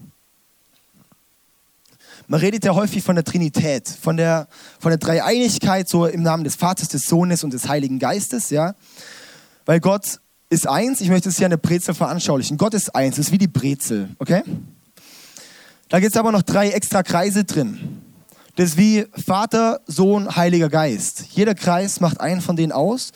Man 2.27 2.39
redet 2.39 2.63
ja 2.63 2.73
häufig 2.73 3.03
von 3.03 3.15
der 3.15 3.25
Trinität, 3.25 3.89
von 3.89 4.15
der, 4.15 4.47
von 4.79 4.91
der 4.91 4.99
Dreieinigkeit, 4.99 5.89
so 5.89 6.05
im 6.05 6.23
Namen 6.23 6.45
des 6.45 6.55
Vaters, 6.55 6.87
des 6.87 7.03
Sohnes 7.03 7.43
und 7.43 7.51
des 7.51 7.67
Heiligen 7.67 7.99
Geistes, 7.99 8.49
ja. 8.49 8.75
Weil 9.65 9.81
Gott 9.81 10.21
ist 10.49 10.69
eins, 10.69 11.01
ich 11.01 11.09
möchte 11.09 11.27
es 11.27 11.35
hier 11.35 11.47
an 11.47 11.51
der 11.51 11.57
Brezel 11.57 11.93
veranschaulichen. 11.93 12.57
Gott 12.57 12.73
ist 12.73 12.95
eins, 12.95 13.17
ist 13.17 13.33
wie 13.33 13.37
die 13.37 13.49
Brezel, 13.49 14.07
okay? 14.19 14.43
Da 15.89 15.99
gibt 15.99 16.15
es 16.15 16.17
aber 16.17 16.31
noch 16.31 16.43
drei 16.43 16.69
extra 16.69 17.03
Kreise 17.03 17.43
drin. 17.43 18.01
Das 18.55 18.69
ist 18.69 18.77
wie 18.77 19.05
Vater, 19.21 19.81
Sohn, 19.85 20.37
Heiliger 20.37 20.69
Geist. 20.69 21.25
Jeder 21.31 21.55
Kreis 21.55 21.99
macht 21.99 22.21
einen 22.21 22.39
von 22.39 22.55
denen 22.55 22.71
aus, 22.71 23.11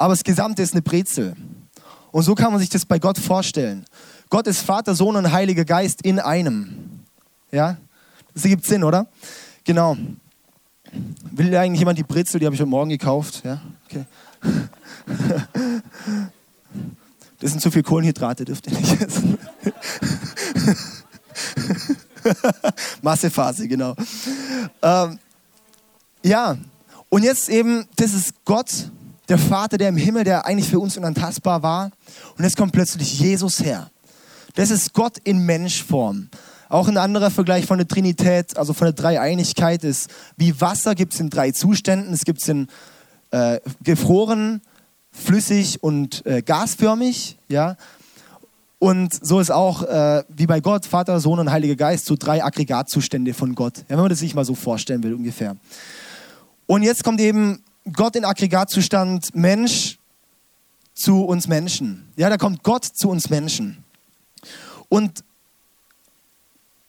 aber 0.00 0.14
das 0.14 0.24
Gesamte 0.24 0.62
ist 0.62 0.72
eine 0.72 0.80
Brezel. 0.80 1.36
Und 2.10 2.22
so 2.22 2.34
kann 2.34 2.50
man 2.50 2.58
sich 2.58 2.70
das 2.70 2.86
bei 2.86 2.98
Gott 2.98 3.18
vorstellen. 3.18 3.84
Gott 4.30 4.46
ist 4.46 4.62
Vater, 4.62 4.94
Sohn 4.94 5.14
und 5.14 5.30
Heiliger 5.30 5.66
Geist 5.66 6.00
in 6.00 6.18
einem. 6.18 7.02
Ja? 7.52 7.76
Das 8.32 8.44
ergibt 8.44 8.64
Sinn, 8.64 8.82
oder? 8.82 9.06
Genau. 9.62 9.98
Will 11.32 11.54
eigentlich 11.54 11.80
jemand 11.80 11.98
die 11.98 12.02
Brezel? 12.02 12.40
Die 12.40 12.46
habe 12.46 12.54
ich 12.54 12.60
heute 12.62 12.70
Morgen 12.70 12.88
gekauft. 12.88 13.42
Ja? 13.44 13.60
Okay. 13.86 14.04
Das 17.38 17.52
sind 17.52 17.60
zu 17.60 17.70
viel 17.70 17.82
Kohlenhydrate, 17.82 18.44
dürft 18.44 18.66
ihr 18.66 18.78
nicht 18.78 19.00
essen. 19.00 19.38
Massephase, 23.02 23.66
genau. 23.66 23.94
Ähm, 24.82 25.18
ja, 26.22 26.58
und 27.08 27.22
jetzt 27.22 27.48
eben, 27.48 27.86
das 27.96 28.12
ist 28.12 28.44
Gott, 28.44 28.90
der 29.30 29.38
Vater, 29.38 29.78
der 29.78 29.88
im 29.88 29.96
Himmel, 29.96 30.24
der 30.24 30.44
eigentlich 30.44 30.68
für 30.68 30.80
uns 30.80 30.96
unantastbar 30.96 31.62
war. 31.62 31.92
Und 32.36 32.44
jetzt 32.44 32.56
kommt 32.56 32.72
plötzlich 32.72 33.18
Jesus 33.18 33.60
her. 33.60 33.90
Das 34.56 34.70
ist 34.70 34.92
Gott 34.92 35.18
in 35.22 35.46
Menschform. 35.46 36.28
Auch 36.68 36.88
ein 36.88 36.96
anderer 36.96 37.30
Vergleich 37.30 37.64
von 37.64 37.78
der 37.78 37.86
Trinität, 37.86 38.56
also 38.56 38.72
von 38.72 38.86
der 38.86 38.92
Dreieinigkeit 38.92 39.84
ist, 39.84 40.10
wie 40.36 40.60
Wasser 40.60 40.94
gibt 40.94 41.14
es 41.14 41.20
in 41.20 41.30
drei 41.30 41.52
Zuständen. 41.52 42.12
Es 42.12 42.24
gibt 42.24 42.42
es 42.42 42.48
in 42.48 42.66
äh, 43.30 43.60
gefroren, 43.82 44.60
flüssig 45.12 45.82
und 45.82 46.26
äh, 46.26 46.42
gasförmig. 46.42 47.36
Ja? 47.48 47.76
Und 48.80 49.14
so 49.24 49.38
ist 49.38 49.52
auch 49.52 49.84
äh, 49.84 50.24
wie 50.28 50.46
bei 50.46 50.60
Gott, 50.60 50.86
Vater, 50.86 51.20
Sohn 51.20 51.38
und 51.38 51.52
Heiliger 51.52 51.76
Geist, 51.76 52.06
so 52.06 52.16
drei 52.18 52.42
Aggregatzustände 52.42 53.32
von 53.32 53.54
Gott. 53.54 53.78
Ja, 53.78 53.90
wenn 53.90 54.00
man 54.00 54.08
das 54.08 54.18
sich 54.18 54.34
mal 54.34 54.44
so 54.44 54.56
vorstellen 54.56 55.04
will, 55.04 55.14
ungefähr. 55.14 55.56
Und 56.66 56.82
jetzt 56.82 57.04
kommt 57.04 57.20
eben 57.20 57.62
Gott 57.92 58.16
in 58.16 58.24
Aggregatzustand, 58.24 59.34
Mensch 59.34 59.98
zu 60.94 61.24
uns 61.24 61.48
Menschen. 61.48 62.08
Ja, 62.16 62.28
da 62.28 62.36
kommt 62.36 62.62
Gott 62.62 62.84
zu 62.84 63.08
uns 63.08 63.30
Menschen. 63.30 63.84
Und 64.88 65.24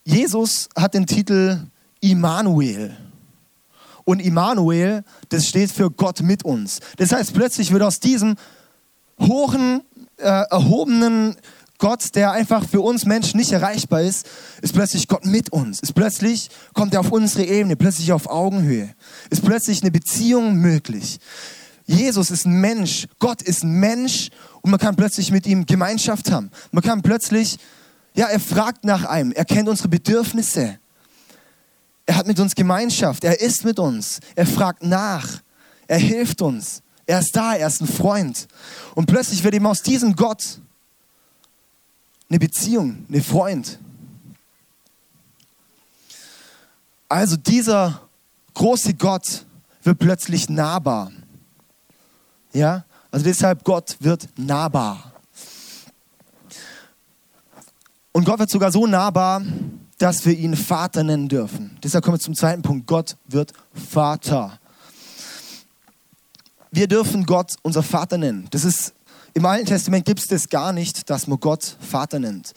Jesus 0.04 0.68
hat 0.76 0.94
den 0.94 1.06
Titel 1.06 1.68
Immanuel. 2.02 2.98
Und 4.04 4.20
Immanuel, 4.20 5.04
das 5.30 5.48
steht 5.48 5.72
für 5.72 5.92
Gott 5.92 6.22
mit 6.22 6.44
uns. 6.44 6.80
Das 6.98 7.12
heißt, 7.12 7.34
plötzlich 7.34 7.72
wird 7.72 7.84
aus 7.84 8.00
diesem 8.00 8.36
hohen, 9.20 9.84
äh, 10.18 10.24
erhobenen 10.50 11.36
Gott, 11.82 12.14
der 12.14 12.32
einfach 12.32 12.70
für 12.70 12.80
uns 12.80 13.06
Menschen 13.06 13.38
nicht 13.38 13.52
erreichbar 13.52 14.04
ist, 14.04 14.30
ist 14.62 14.74
plötzlich 14.74 15.08
Gott 15.08 15.26
mit 15.26 15.52
uns. 15.52 15.80
Ist 15.80 15.94
plötzlich 15.94 16.52
kommt 16.74 16.94
er 16.94 17.00
auf 17.00 17.12
unsere 17.12 17.44
Ebene, 17.44 17.76
plötzlich 17.76 18.14
auf 18.14 18.30
Augenhöhe. 18.30 18.94
Ist 19.32 19.44
plötzlich 19.44 19.82
eine 19.82 19.90
Beziehung 19.90 20.58
möglich. 20.58 21.20
Jesus 21.88 22.30
ist 22.30 22.46
ein 22.46 22.62
Mensch, 22.62 23.08
Gott 23.18 23.42
ist 23.42 23.64
ein 23.64 23.72
Mensch 23.72 24.30
und 24.62 24.70
man 24.70 24.80
kann 24.80 24.96
plötzlich 24.96 25.32
mit 25.32 25.48
ihm 25.48 25.66
Gemeinschaft 25.66 26.32
haben. 26.32 26.52
Man 26.72 26.84
kann 26.84 27.02
plötzlich, 27.02 27.58
ja, 28.14 28.28
er 28.28 28.40
fragt 28.40 28.86
nach 28.86 29.06
einem, 29.06 29.32
er 29.32 29.46
kennt 29.46 29.68
unsere 29.68 29.90
Bedürfnisse. 29.90 30.78
Er 32.06 32.16
hat 32.16 32.28
mit 32.28 32.40
uns 32.40 32.54
Gemeinschaft, 32.54 33.24
er 33.24 33.42
ist 33.42 33.66
mit 33.66 33.80
uns, 33.80 34.20
er 34.36 34.46
fragt 34.46 34.84
nach, 34.84 35.42
er 35.88 35.98
hilft 35.98 36.44
uns, 36.44 36.84
er 37.08 37.22
ist 37.22 37.36
da, 37.36 37.56
er 37.56 37.68
ist 37.68 37.82
ein 37.82 37.88
Freund. 37.88 38.48
Und 38.94 39.08
plötzlich 39.08 39.44
wird 39.44 39.56
ihm 39.56 39.66
aus 39.66 39.82
diesem 39.82 40.16
Gott 40.16 40.62
eine 42.32 42.40
Beziehung, 42.40 43.06
eine 43.10 43.22
Freund. 43.22 43.78
Also 47.10 47.36
dieser 47.36 48.08
große 48.54 48.94
Gott 48.94 49.46
wird 49.84 50.00
plötzlich 50.00 50.50
nahbar. 50.50 51.12
Ja? 52.54 52.86
Also 53.12 53.26
deshalb 53.26 53.66
Gott 53.66 53.98
wird 54.00 54.30
nahbar. 54.38 55.12
Und 58.14 58.24
Gott 58.24 58.40
wird 58.40 58.50
sogar 58.50 58.72
so 58.72 58.88
nahbar, 58.88 59.42
dass 59.98 60.26
wir 60.26 60.38
ihn 60.38 60.56
Vater 60.56 61.04
nennen 61.04 61.28
dürfen. 61.28 61.78
Deshalb 61.84 62.06
kommen 62.06 62.16
wir 62.16 62.22
zum 62.22 62.36
zweiten 62.36 62.62
Punkt. 62.62 62.88
Gott 62.88 63.18
wird 63.28 63.52
Vater. 63.74 64.58
Wir 66.72 66.88
dürfen 66.88 67.26
Gott 67.26 67.56
unser 67.62 67.84
Vater 67.84 68.18
nennen. 68.18 68.48
Das 68.52 68.64
ist 68.64 68.94
im 69.34 69.46
Alten 69.46 69.66
Testament 69.66 70.06
gibt 70.06 70.20
es 70.20 70.28
das 70.28 70.50
gar 70.50 70.74
nicht, 70.74 71.10
dass 71.10 71.28
man 71.28 71.40
Gott 71.40 71.78
Vater 71.80 72.20
nennt. 72.20 72.54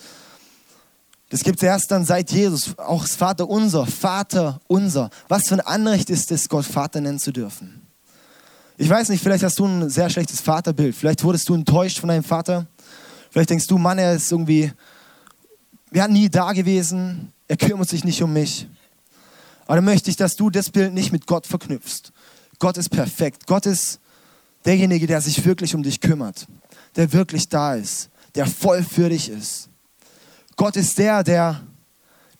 Das 1.30 1.42
gibt 1.42 1.58
es 1.58 1.62
erst 1.62 1.90
dann 1.90 2.04
seit 2.04 2.30
Jesus, 2.30 2.78
auch 2.78 3.02
das 3.02 3.16
Vater 3.16 3.48
unser, 3.48 3.86
Vater 3.86 4.60
unser. 4.66 5.10
Was 5.28 5.48
für 5.48 5.54
ein 5.54 5.60
Anrecht 5.60 6.10
ist 6.10 6.30
es, 6.30 6.48
Gott 6.48 6.64
Vater 6.64 7.00
nennen 7.00 7.18
zu 7.18 7.32
dürfen? 7.32 7.86
Ich 8.76 8.88
weiß 8.88 9.08
nicht, 9.08 9.22
vielleicht 9.22 9.44
hast 9.44 9.58
du 9.58 9.66
ein 9.66 9.88
sehr 9.88 10.10
schlechtes 10.10 10.40
Vaterbild. 10.40 10.94
Vielleicht 10.94 11.22
wurdest 11.22 11.48
du 11.48 11.54
enttäuscht 11.54 11.98
von 11.98 12.08
deinem 12.08 12.24
Vater. 12.24 12.66
Vielleicht 13.30 13.50
denkst 13.50 13.66
du, 13.66 13.78
Mann, 13.78 13.98
er 13.98 14.14
ist 14.14 14.30
irgendwie, 14.30 14.72
wir 15.90 16.08
nie 16.08 16.28
da 16.28 16.52
gewesen. 16.52 17.32
Er 17.46 17.56
kümmert 17.56 17.88
sich 17.88 18.04
nicht 18.04 18.22
um 18.22 18.32
mich. 18.32 18.68
Aber 19.66 19.76
dann 19.76 19.84
möchte 19.84 20.10
ich, 20.10 20.16
dass 20.16 20.34
du 20.34 20.50
das 20.50 20.70
Bild 20.70 20.92
nicht 20.92 21.12
mit 21.12 21.26
Gott 21.26 21.46
verknüpfst. 21.46 22.12
Gott 22.58 22.76
ist 22.76 22.90
perfekt. 22.90 23.46
Gott 23.46 23.66
ist 23.66 24.00
derjenige, 24.64 25.06
der 25.06 25.20
sich 25.20 25.44
wirklich 25.44 25.74
um 25.74 25.82
dich 25.82 26.00
kümmert 26.00 26.46
der 26.96 27.12
wirklich 27.12 27.48
da 27.48 27.74
ist, 27.74 28.10
der 28.34 28.46
voll 28.46 28.82
für 28.82 29.08
dich 29.08 29.28
ist. 29.28 29.68
Gott 30.56 30.76
ist 30.76 30.98
der, 30.98 31.24
der 31.24 31.60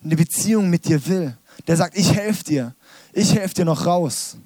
eine 0.02 0.16
Beziehung 0.16 0.70
mit 0.70 0.86
dir 0.86 1.04
will, 1.06 1.36
der 1.66 1.76
sagt, 1.76 1.96
ich 1.96 2.12
helfe 2.14 2.44
dir, 2.44 2.74
ich 3.12 3.34
helfe 3.34 3.54
dir 3.54 3.64
noch 3.64 3.86
raus. 3.86 4.36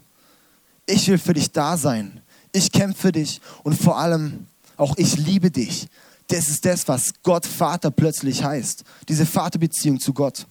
Ich 0.87 1.09
will 1.09 1.19
für 1.19 1.35
dich 1.35 1.51
da 1.53 1.77
sein. 1.77 2.23
Ich 2.53 2.73
kämpfe 2.73 3.03
für 3.03 3.13
dich 3.13 3.41
und 3.63 3.75
vor 3.75 3.99
allem 3.99 4.47
auch 4.77 4.97
ich 4.97 5.17
liebe 5.17 5.51
dich. 5.51 5.89
Das 6.29 6.49
ist 6.49 6.65
das, 6.65 6.87
was 6.89 7.13
Gott 7.23 7.45
Vater 7.47 7.91
plötzlich 7.91 8.43
heißt. 8.43 8.85
Diese 9.09 9.27
Vaterbeziehung 9.27 9.99
zu 9.99 10.13
Gott. 10.13 10.47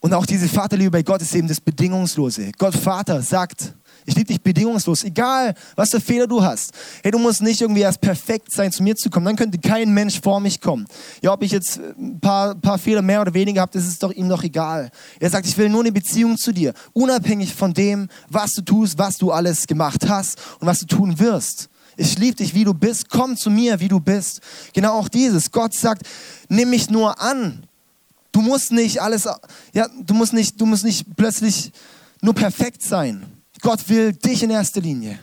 Und 0.00 0.14
auch 0.14 0.24
diese 0.24 0.48
Vaterliebe 0.48 0.90
bei 0.90 1.02
Gott 1.02 1.20
ist 1.20 1.34
eben 1.34 1.48
das 1.48 1.60
Bedingungslose. 1.60 2.52
Gott 2.56 2.74
Vater 2.74 3.20
sagt, 3.20 3.74
ich 4.10 4.16
liebe 4.16 4.26
dich 4.26 4.42
bedingungslos, 4.42 5.04
egal 5.04 5.54
was 5.76 5.90
für 5.90 6.00
Fehler 6.00 6.26
du 6.26 6.42
hast. 6.42 6.72
Hey, 7.02 7.12
du 7.12 7.18
musst 7.18 7.42
nicht 7.42 7.60
irgendwie 7.60 7.82
erst 7.82 8.00
perfekt 8.00 8.52
sein, 8.52 8.72
zu 8.72 8.82
mir 8.82 8.96
zu 8.96 9.08
kommen. 9.08 9.24
Dann 9.24 9.36
könnte 9.36 9.58
kein 9.58 9.94
Mensch 9.94 10.20
vor 10.20 10.40
mich 10.40 10.60
kommen. 10.60 10.86
Ja, 11.22 11.32
ob 11.32 11.42
ich 11.42 11.52
jetzt 11.52 11.78
ein 11.78 12.18
paar, 12.20 12.56
paar 12.56 12.78
Fehler 12.78 13.02
mehr 13.02 13.20
oder 13.20 13.32
weniger 13.34 13.60
habe, 13.60 13.70
das 13.72 13.86
ist 13.86 14.02
doch 14.02 14.10
ihm 14.10 14.28
doch 14.28 14.42
egal. 14.42 14.90
Er 15.20 15.30
sagt, 15.30 15.46
ich 15.46 15.56
will 15.56 15.68
nur 15.68 15.82
eine 15.82 15.92
Beziehung 15.92 16.36
zu 16.36 16.52
dir, 16.52 16.74
unabhängig 16.92 17.54
von 17.54 17.72
dem, 17.72 18.08
was 18.28 18.50
du 18.50 18.62
tust, 18.62 18.98
was 18.98 19.16
du 19.16 19.30
alles 19.30 19.68
gemacht 19.68 20.08
hast 20.08 20.40
und 20.58 20.66
was 20.66 20.80
du 20.80 20.86
tun 20.86 21.18
wirst. 21.20 21.68
Ich 21.96 22.18
liebe 22.18 22.36
dich, 22.36 22.52
wie 22.54 22.64
du 22.64 22.74
bist. 22.74 23.10
Komm 23.10 23.36
zu 23.36 23.48
mir, 23.48 23.78
wie 23.78 23.88
du 23.88 24.00
bist. 24.00 24.40
Genau 24.72 24.94
auch 24.94 25.08
dieses. 25.08 25.52
Gott 25.52 25.74
sagt, 25.74 26.02
nimm 26.48 26.70
mich 26.70 26.90
nur 26.90 27.20
an. 27.20 27.64
Du 28.32 28.40
musst 28.40 28.72
nicht 28.72 29.00
alles, 29.00 29.28
ja, 29.72 29.86
du 30.00 30.14
musst 30.14 30.32
nicht, 30.32 30.60
du 30.60 30.66
musst 30.66 30.84
nicht 30.84 31.06
plötzlich 31.16 31.70
nur 32.22 32.34
perfekt 32.34 32.82
sein. 32.82 33.39
Gott 33.60 33.88
will 33.88 34.12
dich 34.12 34.42
in 34.42 34.50
erster 34.50 34.80
Linie. 34.80 35.18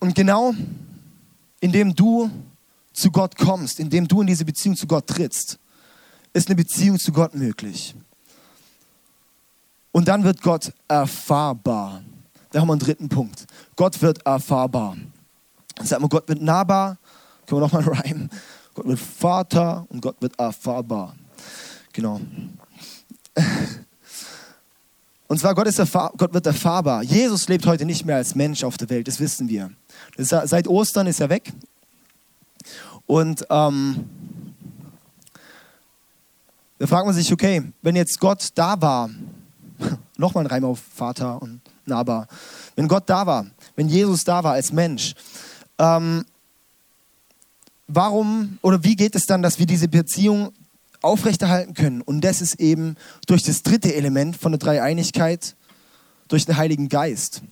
Und 0.00 0.14
genau 0.14 0.54
indem 1.60 1.94
du 1.94 2.30
zu 2.92 3.10
Gott 3.10 3.36
kommst, 3.36 3.80
indem 3.80 4.06
du 4.06 4.20
in 4.20 4.26
diese 4.26 4.44
Beziehung 4.44 4.76
zu 4.76 4.86
Gott 4.86 5.06
trittst, 5.06 5.58
ist 6.32 6.48
eine 6.48 6.56
Beziehung 6.56 6.98
zu 6.98 7.12
Gott 7.12 7.34
möglich. 7.34 7.94
Und 9.92 10.08
dann 10.08 10.24
wird 10.24 10.42
Gott 10.42 10.72
erfahrbar. 10.86 12.02
Da 12.50 12.60
haben 12.60 12.68
wir 12.68 12.72
einen 12.72 12.80
dritten 12.80 13.08
Punkt. 13.08 13.46
Gott 13.76 14.00
wird 14.00 14.24
erfahrbar. 14.24 14.96
Sag 15.82 16.00
mal, 16.00 16.08
Gott 16.08 16.28
wird 16.28 16.42
nahbar. 16.42 16.98
Können 17.46 17.60
wir 17.60 17.66
nochmal 17.66 17.82
reimen? 18.00 18.30
Gott 18.74 18.86
wird 18.86 19.00
Vater 19.00 19.86
und 19.88 20.00
Gott 20.00 20.20
wird 20.20 20.38
erfahrbar. 20.38 21.16
Genau. 21.98 22.20
Und 25.26 25.40
zwar, 25.40 25.52
Gott, 25.56 25.66
ist 25.66 25.78
Gott 26.16 26.32
wird 26.32 26.46
erfahrbar. 26.46 27.02
Jesus 27.02 27.48
lebt 27.48 27.66
heute 27.66 27.84
nicht 27.84 28.04
mehr 28.04 28.14
als 28.14 28.36
Mensch 28.36 28.62
auf 28.62 28.76
der 28.76 28.88
Welt, 28.88 29.08
das 29.08 29.18
wissen 29.18 29.48
wir. 29.48 29.72
Das 30.16 30.28
seit 30.28 30.68
Ostern 30.68 31.08
ist 31.08 31.18
er 31.18 31.28
weg. 31.28 31.52
Und 33.06 33.44
ähm, 33.50 34.08
da 36.78 36.86
fragt 36.86 37.04
man 37.04 37.16
sich, 37.16 37.32
okay, 37.32 37.64
wenn 37.82 37.96
jetzt 37.96 38.20
Gott 38.20 38.46
da 38.54 38.80
war, 38.80 39.10
nochmal 40.16 40.44
ein 40.44 40.50
Reim 40.50 40.64
auf 40.66 40.78
Vater 40.94 41.42
und 41.42 41.60
nahbar, 41.84 42.28
wenn 42.76 42.86
Gott 42.86 43.10
da 43.10 43.26
war, 43.26 43.44
wenn 43.74 43.88
Jesus 43.88 44.22
da 44.22 44.44
war 44.44 44.52
als 44.52 44.70
Mensch, 44.70 45.16
ähm, 45.78 46.24
warum 47.88 48.58
oder 48.62 48.84
wie 48.84 48.94
geht 48.94 49.16
es 49.16 49.26
dann, 49.26 49.42
dass 49.42 49.58
wir 49.58 49.66
diese 49.66 49.88
Beziehung 49.88 50.52
aufrechterhalten 51.02 51.74
können? 51.74 52.00
Und 52.00 52.22
das 52.22 52.40
ist 52.40 52.60
eben 52.60 52.96
durch 53.26 53.42
das 53.42 53.62
dritte 53.62 53.94
Element 53.94 54.36
von 54.36 54.52
der 54.52 54.58
Dreieinigkeit, 54.58 55.56
durch 56.28 56.46
den 56.46 56.56
Heiligen 56.56 56.88
Geist. 56.88 57.42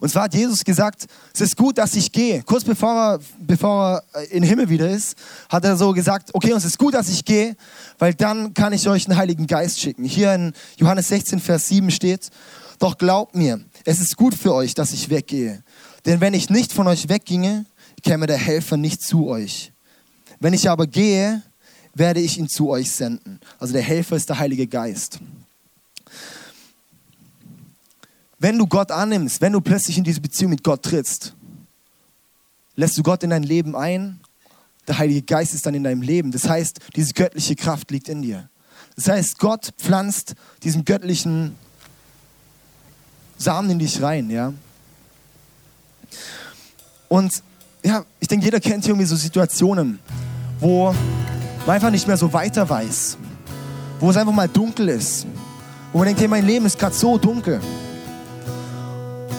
Und 0.00 0.08
zwar 0.08 0.24
hat 0.24 0.34
Jesus 0.34 0.64
gesagt, 0.64 1.06
es 1.32 1.40
ist 1.40 1.56
gut, 1.56 1.78
dass 1.78 1.94
ich 1.94 2.10
gehe. 2.12 2.42
Kurz 2.42 2.64
bevor 2.64 2.94
er, 2.94 3.20
bevor 3.38 4.02
er 4.12 4.22
in 4.30 4.42
den 4.42 4.48
Himmel 4.48 4.68
wieder 4.68 4.88
ist, 4.90 5.16
hat 5.48 5.64
er 5.64 5.76
so 5.76 5.92
gesagt, 5.92 6.30
okay, 6.34 6.52
und 6.52 6.58
es 6.58 6.64
ist 6.64 6.78
gut, 6.78 6.94
dass 6.94 7.08
ich 7.08 7.24
gehe, 7.24 7.56
weil 7.98 8.14
dann 8.14 8.54
kann 8.54 8.72
ich 8.72 8.88
euch 8.88 9.04
den 9.04 9.16
Heiligen 9.16 9.46
Geist 9.46 9.80
schicken. 9.80 10.04
Hier 10.04 10.34
in 10.34 10.52
Johannes 10.76 11.08
16, 11.08 11.40
Vers 11.40 11.68
7 11.68 11.90
steht, 11.90 12.30
doch 12.78 12.98
glaubt 12.98 13.34
mir, 13.34 13.60
es 13.84 14.00
ist 14.00 14.16
gut 14.16 14.34
für 14.34 14.54
euch, 14.54 14.74
dass 14.74 14.92
ich 14.92 15.10
weggehe. 15.10 15.62
Denn 16.06 16.20
wenn 16.20 16.34
ich 16.34 16.50
nicht 16.50 16.72
von 16.72 16.86
euch 16.86 17.08
wegginge, 17.08 17.66
käme 18.02 18.26
der 18.26 18.38
Helfer 18.38 18.76
nicht 18.76 19.02
zu 19.02 19.28
euch. 19.28 19.72
Wenn 20.40 20.54
ich 20.54 20.70
aber 20.70 20.86
gehe, 20.86 21.42
werde 21.98 22.20
ich 22.20 22.38
ihn 22.38 22.48
zu 22.48 22.70
euch 22.70 22.90
senden. 22.90 23.40
Also 23.58 23.72
der 23.72 23.82
Helfer 23.82 24.16
ist 24.16 24.28
der 24.28 24.38
Heilige 24.38 24.66
Geist. 24.66 25.18
Wenn 28.38 28.56
du 28.56 28.66
Gott 28.66 28.90
annimmst, 28.90 29.40
wenn 29.40 29.52
du 29.52 29.60
plötzlich 29.60 29.98
in 29.98 30.04
diese 30.04 30.20
Beziehung 30.20 30.50
mit 30.50 30.62
Gott 30.62 30.82
trittst, 30.84 31.34
lässt 32.76 32.96
du 32.96 33.02
Gott 33.02 33.24
in 33.24 33.30
dein 33.30 33.42
Leben 33.42 33.74
ein, 33.74 34.20
der 34.86 34.98
Heilige 34.98 35.22
Geist 35.22 35.54
ist 35.54 35.66
dann 35.66 35.74
in 35.74 35.84
deinem 35.84 36.02
Leben. 36.02 36.30
Das 36.30 36.48
heißt, 36.48 36.78
diese 36.96 37.12
göttliche 37.12 37.56
Kraft 37.56 37.90
liegt 37.90 38.08
in 38.08 38.22
dir. 38.22 38.48
Das 38.96 39.08
heißt, 39.08 39.38
Gott 39.38 39.72
pflanzt 39.76 40.34
diesen 40.62 40.84
göttlichen 40.84 41.56
Samen 43.36 43.70
in 43.70 43.78
dich 43.78 44.00
rein, 44.00 44.30
ja. 44.30 44.52
Und 47.08 47.42
ja, 47.84 48.04
ich 48.18 48.28
denke, 48.28 48.44
jeder 48.44 48.60
kennt 48.60 48.86
irgendwie 48.86 49.06
so 49.06 49.16
Situationen, 49.16 49.98
wo 50.58 50.94
man 51.68 51.74
einfach 51.74 51.90
nicht 51.90 52.06
mehr 52.06 52.16
so 52.16 52.32
weiter 52.32 52.68
weiß, 52.68 53.18
wo 54.00 54.08
es 54.08 54.16
einfach 54.16 54.32
mal 54.32 54.48
dunkel 54.48 54.88
ist, 54.88 55.26
wo 55.92 55.98
man 55.98 56.06
denkt, 56.06 56.22
hey, 56.22 56.26
mein 56.26 56.46
Leben 56.46 56.64
ist 56.64 56.78
gerade 56.78 56.94
so 56.94 57.18
dunkel. 57.18 57.60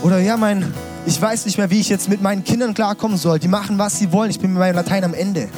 Oder 0.03 0.19
ja, 0.19 0.37
mein, 0.37 0.71
ich 1.07 1.19
weiß 1.19 1.47
nicht 1.47 1.57
mehr, 1.57 1.71
wie 1.71 1.79
ich 1.79 1.89
jetzt 1.89 2.07
mit 2.07 2.21
meinen 2.21 2.43
Kindern 2.43 2.75
klarkommen 2.75 3.17
soll. 3.17 3.39
Die 3.39 3.47
machen, 3.47 3.79
was 3.79 3.97
sie 3.97 4.11
wollen. 4.11 4.29
Ich 4.29 4.39
bin 4.39 4.51
mit 4.51 4.59
meinem 4.59 4.75
Latein 4.75 5.03
am 5.03 5.15
Ende. 5.15 5.49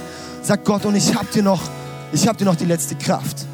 Sagt 0.44 0.64
Gott, 0.64 0.86
und 0.86 0.96
ich 0.96 1.14
hab 1.14 1.30
dir 1.32 1.44
noch, 1.44 1.60
ich 2.14 2.26
hab 2.26 2.38
dir 2.38 2.46
noch 2.46 2.56
die 2.56 2.64
letzte 2.64 2.96
Kraft. 2.96 3.46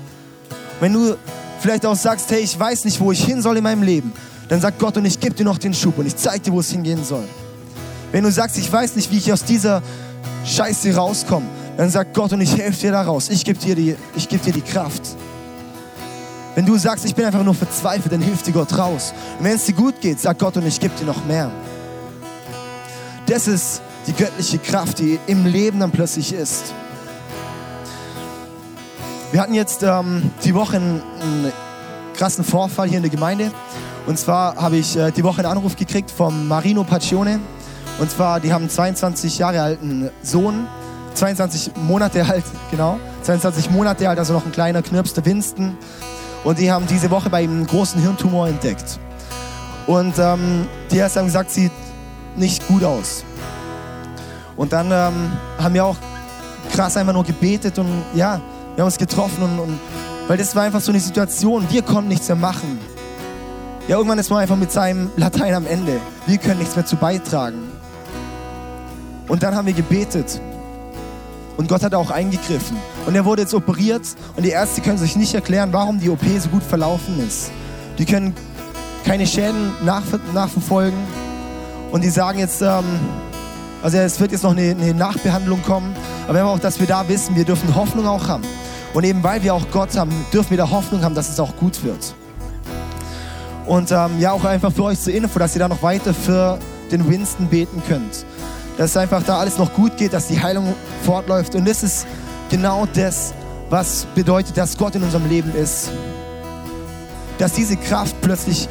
Wenn 0.79 0.93
du 0.93 1.15
vielleicht 1.59 1.87
auch 1.87 1.95
sagst, 1.95 2.29
hey, 2.29 2.41
ich 2.41 2.57
weiß 2.57 2.85
nicht, 2.85 2.99
wo 2.99 3.11
ich 3.11 3.25
hin 3.25 3.41
soll 3.41 3.57
in 3.57 3.63
meinem 3.63 3.81
Leben, 3.81 4.13
dann 4.47 4.61
sagt 4.61 4.77
Gott, 4.77 4.95
und 4.95 5.05
ich 5.05 5.19
gebe 5.19 5.33
dir 5.33 5.43
noch 5.43 5.57
den 5.57 5.73
Schub 5.73 5.97
und 5.97 6.05
ich 6.05 6.15
zeig 6.15 6.43
dir, 6.43 6.53
wo 6.53 6.59
es 6.59 6.69
hingehen 6.69 7.03
soll. 7.03 7.23
Wenn 8.11 8.23
du 8.23 8.31
sagst, 8.31 8.59
ich 8.59 8.71
weiß 8.71 8.95
nicht, 8.95 9.11
wie 9.11 9.17
ich 9.17 9.33
aus 9.33 9.43
dieser 9.43 9.81
Scheiße 10.45 10.95
rauskomme, 10.95 11.47
dann 11.77 11.91
sagt 11.91 12.15
Gott, 12.15 12.33
und 12.33 12.41
ich 12.41 12.57
helfe 12.57 12.79
dir 12.81 12.91
da 12.91 13.03
raus. 13.03 13.29
Ich 13.29 13.45
gebe 13.45 13.59
dir, 13.59 13.75
die, 13.75 13.95
geb 14.27 14.41
dir 14.41 14.53
die 14.53 14.61
Kraft. 14.61 15.03
Wenn 16.55 16.65
du 16.65 16.75
sagst, 16.75 17.05
ich 17.05 17.13
bin 17.13 17.23
einfach 17.23 17.43
nur 17.43 17.53
verzweifelt, 17.53 18.11
dann 18.11 18.21
hilft 18.21 18.47
dir 18.47 18.53
Gott 18.53 18.75
raus. 18.75 19.13
Und 19.37 19.45
wenn 19.45 19.55
es 19.55 19.65
dir 19.65 19.73
gut 19.73 20.01
geht, 20.01 20.19
sagt 20.19 20.39
Gott 20.39 20.57
und 20.57 20.65
ich 20.65 20.79
gebe 20.79 20.95
dir 20.99 21.05
noch 21.05 21.23
mehr. 21.25 21.51
Das 23.27 23.47
ist 23.47 23.81
die 24.07 24.13
göttliche 24.13 24.57
Kraft, 24.57 24.97
die 24.97 25.19
im 25.27 25.45
Leben 25.45 25.79
dann 25.79 25.91
plötzlich 25.91 26.33
ist. 26.33 26.73
Wir 29.31 29.41
hatten 29.41 29.53
jetzt 29.53 29.83
ähm, 29.83 30.31
die 30.43 30.55
Woche 30.55 30.77
einen, 30.77 31.01
einen, 31.21 31.51
krassen 32.15 32.43
Vorfall 32.43 32.87
hier 32.87 32.97
in 32.97 33.03
der 33.03 33.11
Gemeinde. 33.11 33.51
Und 34.07 34.17
zwar 34.17 34.55
habe 34.55 34.77
ich 34.77 34.97
äh, 34.97 35.11
die 35.11 35.23
Woche 35.23 35.39
einen 35.39 35.51
Anruf 35.51 35.75
gekriegt 35.75 36.09
vom 36.09 36.47
Marino 36.47 36.83
Pacione. 36.83 37.39
Und 37.99 38.09
zwar, 38.09 38.39
die 38.39 38.51
haben 38.51 38.63
einen 38.63 38.71
22 38.71 39.37
Jahre 39.37 39.61
alten 39.61 40.09
Sohn, 40.23 40.67
22 41.17 41.71
Monate 41.75 42.25
alt, 42.25 42.45
genau, 42.71 42.99
22 43.23 43.71
Monate 43.71 44.07
alt, 44.07 44.19
also 44.19 44.33
noch 44.33 44.45
ein 44.45 44.51
kleiner 44.51 44.81
Knirps, 44.81 45.13
der 45.13 45.25
Winston. 45.25 45.77
Und 46.43 46.59
die 46.59 46.71
haben 46.71 46.85
diese 46.87 47.09
Woche 47.09 47.29
bei 47.29 47.41
ihm 47.41 47.51
einen 47.51 47.67
großen 47.67 47.99
Hirntumor 47.99 48.47
entdeckt. 48.47 48.99
Und 49.87 50.13
ähm, 50.19 50.67
die 50.91 50.97
Ärzte 50.97 51.19
haben 51.19 51.25
gesagt, 51.25 51.49
sieht 51.51 51.71
nicht 52.35 52.67
gut 52.67 52.83
aus. 52.83 53.23
Und 54.55 54.73
dann 54.73 54.91
ähm, 54.91 55.31
haben 55.57 55.73
wir 55.73 55.85
auch 55.85 55.97
krass 56.73 56.97
einfach 56.97 57.13
nur 57.13 57.23
gebetet 57.23 57.79
und 57.79 58.03
ja, 58.13 58.41
wir 58.75 58.83
haben 58.83 58.87
uns 58.87 58.97
getroffen 58.97 59.43
und, 59.43 59.59
und 59.59 59.79
weil 60.27 60.37
das 60.37 60.55
war 60.55 60.63
einfach 60.63 60.81
so 60.81 60.91
eine 60.91 60.99
Situation, 60.99 61.65
wir 61.69 61.81
konnten 61.81 62.09
nichts 62.09 62.27
mehr 62.27 62.35
machen. 62.35 62.79
Ja, 63.87 63.95
irgendwann 63.95 64.19
ist 64.19 64.29
man 64.29 64.39
einfach 64.39 64.57
mit 64.57 64.71
seinem 64.71 65.09
Latein 65.15 65.53
am 65.53 65.65
Ende. 65.65 66.01
Wir 66.25 66.37
können 66.37 66.59
nichts 66.59 66.75
mehr 66.75 66.85
zu 66.85 66.97
beitragen. 66.97 67.71
Und 69.29 69.43
dann 69.43 69.55
haben 69.55 69.65
wir 69.65 69.73
gebetet. 69.73 70.41
Und 71.57 71.67
Gott 71.67 71.81
hat 71.83 71.95
auch 71.95 72.11
eingegriffen. 72.11 72.77
Und 73.07 73.15
er 73.15 73.25
wurde 73.25 73.41
jetzt 73.41 73.53
operiert 73.53 74.03
und 74.35 74.43
die 74.43 74.51
Ärzte 74.51 74.81
können 74.81 74.99
sich 74.99 75.15
nicht 75.15 75.33
erklären, 75.33 75.73
warum 75.73 75.99
die 75.99 76.09
OP 76.09 76.23
so 76.39 76.49
gut 76.49 76.63
verlaufen 76.63 77.19
ist. 77.27 77.51
Die 77.97 78.05
können 78.05 78.35
keine 79.03 79.25
Schäden 79.25 79.71
nach, 79.83 80.03
nachverfolgen 80.33 80.99
und 81.91 82.03
die 82.03 82.09
sagen 82.09 82.39
jetzt, 82.39 82.61
ähm, 82.61 82.85
also 83.81 83.97
es 83.97 84.19
wird 84.19 84.31
jetzt 84.31 84.43
noch 84.43 84.51
eine, 84.51 84.71
eine 84.71 84.93
Nachbehandlung 84.93 85.63
kommen, 85.63 85.95
aber 86.27 86.43
auch, 86.45 86.59
dass 86.59 86.79
wir 86.79 86.87
da 86.87 87.07
wissen, 87.07 87.35
wir 87.35 87.45
dürfen 87.45 87.73
Hoffnung 87.73 88.05
auch 88.05 88.27
haben. 88.27 88.43
Und 88.93 89.03
eben 89.03 89.23
weil 89.23 89.41
wir 89.43 89.53
auch 89.53 89.65
Gott 89.71 89.97
haben, 89.97 90.11
dürfen 90.31 90.51
wir 90.51 90.57
da 90.57 90.69
Hoffnung 90.69 91.03
haben, 91.03 91.15
dass 91.15 91.29
es 91.29 91.39
auch 91.39 91.55
gut 91.57 91.83
wird. 91.83 92.13
Und 93.65 93.91
ähm, 93.91 94.19
ja, 94.19 94.31
auch 94.31 94.43
einfach 94.45 94.71
für 94.71 94.83
euch 94.83 94.99
zur 94.99 95.13
Info, 95.13 95.39
dass 95.39 95.55
ihr 95.55 95.59
da 95.59 95.67
noch 95.67 95.81
weiter 95.81 96.13
für 96.13 96.59
den 96.91 97.07
Winston 97.09 97.47
beten 97.47 97.81
könnt 97.87 98.25
dass 98.77 98.95
einfach 98.95 99.23
da 99.23 99.39
alles 99.39 99.57
noch 99.57 99.73
gut 99.73 99.97
geht, 99.97 100.13
dass 100.13 100.27
die 100.27 100.39
Heilung 100.39 100.73
fortläuft. 101.03 101.55
Und 101.55 101.67
das 101.67 101.83
ist 101.83 102.05
genau 102.49 102.87
das, 102.93 103.33
was 103.69 104.05
bedeutet, 104.15 104.55
dass 104.55 104.77
Gott 104.77 104.95
in 104.95 105.03
unserem 105.03 105.27
Leben 105.27 105.53
ist. 105.55 105.89
Dass 107.39 107.53
diese 107.53 107.75
Kraft 107.75 108.15
plötzlich 108.21 108.67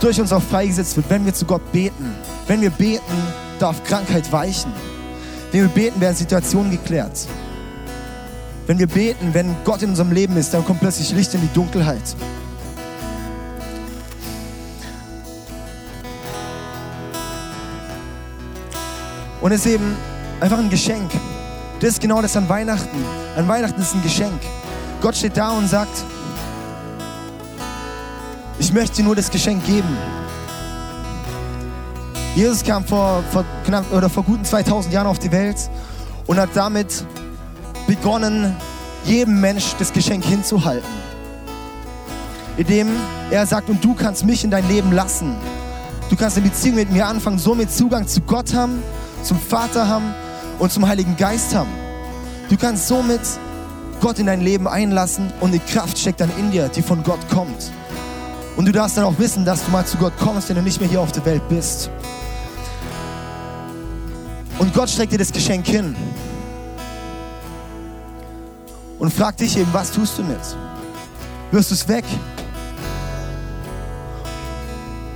durch 0.00 0.20
uns 0.20 0.32
auch 0.32 0.42
freigesetzt 0.42 0.96
wird, 0.96 1.08
wenn 1.10 1.24
wir 1.24 1.34
zu 1.34 1.44
Gott 1.44 1.72
beten. 1.72 2.14
Wenn 2.46 2.60
wir 2.60 2.70
beten, 2.70 3.02
darf 3.58 3.82
Krankheit 3.84 4.30
weichen. 4.32 4.72
Wenn 5.52 5.62
wir 5.62 5.68
beten, 5.68 6.00
werden 6.00 6.16
Situationen 6.16 6.70
geklärt. 6.70 7.26
Wenn 8.66 8.78
wir 8.78 8.88
beten, 8.88 9.32
wenn 9.32 9.54
Gott 9.64 9.82
in 9.82 9.90
unserem 9.90 10.12
Leben 10.12 10.36
ist, 10.36 10.52
dann 10.52 10.64
kommt 10.64 10.80
plötzlich 10.80 11.12
Licht 11.12 11.32
in 11.34 11.40
die 11.40 11.52
Dunkelheit. 11.52 12.02
Und 19.46 19.52
es 19.52 19.64
ist 19.64 19.74
eben 19.74 19.94
einfach 20.40 20.58
ein 20.58 20.68
Geschenk. 20.68 21.08
Das 21.78 21.90
ist 21.90 22.00
genau 22.00 22.20
das 22.20 22.36
an 22.36 22.48
Weihnachten. 22.48 23.04
An 23.36 23.46
Weihnachten 23.46 23.80
ist 23.80 23.94
ein 23.94 24.02
Geschenk. 24.02 24.40
Gott 25.00 25.14
steht 25.14 25.36
da 25.36 25.50
und 25.50 25.68
sagt, 25.68 26.02
ich 28.58 28.72
möchte 28.72 28.96
dir 28.96 29.04
nur 29.04 29.14
das 29.14 29.30
Geschenk 29.30 29.64
geben. 29.64 29.96
Jesus 32.34 32.64
kam 32.64 32.84
vor, 32.84 33.22
vor, 33.30 33.44
knapp, 33.64 33.84
oder 33.92 34.10
vor 34.10 34.24
guten 34.24 34.44
2000 34.44 34.92
Jahren 34.92 35.06
auf 35.06 35.20
die 35.20 35.30
Welt 35.30 35.70
und 36.26 36.40
hat 36.40 36.50
damit 36.54 37.04
begonnen, 37.86 38.56
jedem 39.04 39.40
Mensch 39.40 39.76
das 39.78 39.92
Geschenk 39.92 40.24
hinzuhalten. 40.24 40.90
Indem 42.56 42.88
er 43.30 43.46
sagt, 43.46 43.68
und 43.68 43.84
du 43.84 43.94
kannst 43.94 44.24
mich 44.24 44.42
in 44.42 44.50
dein 44.50 44.66
Leben 44.66 44.90
lassen. 44.90 45.36
Du 46.10 46.16
kannst 46.16 46.36
eine 46.36 46.48
Beziehung 46.48 46.74
mit 46.74 46.90
mir 46.90 47.06
anfangen, 47.06 47.38
somit 47.38 47.70
Zugang 47.70 48.08
zu 48.08 48.22
Gott 48.22 48.52
haben 48.52 48.82
zum 49.26 49.40
Vater 49.40 49.88
haben 49.88 50.14
und 50.58 50.72
zum 50.72 50.86
Heiligen 50.86 51.16
Geist 51.16 51.54
haben. 51.54 51.70
Du 52.48 52.56
kannst 52.56 52.86
somit 52.86 53.20
Gott 54.00 54.18
in 54.18 54.26
dein 54.26 54.40
Leben 54.40 54.68
einlassen 54.68 55.32
und 55.40 55.52
die 55.52 55.58
Kraft 55.58 55.98
steckt 55.98 56.20
dann 56.20 56.30
in 56.38 56.50
dir, 56.50 56.68
die 56.68 56.82
von 56.82 57.02
Gott 57.02 57.18
kommt. 57.28 57.72
Und 58.56 58.66
du 58.66 58.72
darfst 58.72 58.96
dann 58.96 59.04
auch 59.04 59.18
wissen, 59.18 59.44
dass 59.44 59.64
du 59.64 59.70
mal 59.70 59.84
zu 59.84 59.96
Gott 59.96 60.12
kommst, 60.18 60.48
wenn 60.48 60.56
du 60.56 60.62
nicht 60.62 60.80
mehr 60.80 60.88
hier 60.88 61.00
auf 61.00 61.12
der 61.12 61.24
Welt 61.26 61.46
bist. 61.48 61.90
Und 64.58 64.72
Gott 64.72 64.88
streckt 64.88 65.12
dir 65.12 65.18
das 65.18 65.32
Geschenk 65.32 65.66
hin 65.66 65.94
und 68.98 69.12
fragt 69.12 69.40
dich 69.40 69.58
eben, 69.58 69.72
was 69.72 69.90
tust 69.90 70.16
du 70.18 70.22
mit? 70.22 70.40
Wirst 71.50 71.70
du 71.70 71.74
es 71.74 71.86
weg? 71.88 72.04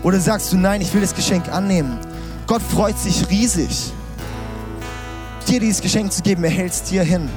Oder 0.02 0.18
sagst 0.20 0.52
du, 0.52 0.56
nein, 0.56 0.80
ich 0.80 0.92
will 0.92 1.00
das 1.00 1.14
Geschenk 1.14 1.48
annehmen? 1.48 1.98
Gott 2.46 2.62
freut 2.62 2.98
sich 2.98 3.28
riesig 3.30 3.92
dir 5.50 5.60
dieses 5.60 5.80
Geschenk 5.80 6.12
zu 6.12 6.22
geben, 6.22 6.44
er 6.44 6.50
hält 6.50 6.72
es 6.72 6.82
dir 6.84 7.02
hin. 7.02 7.28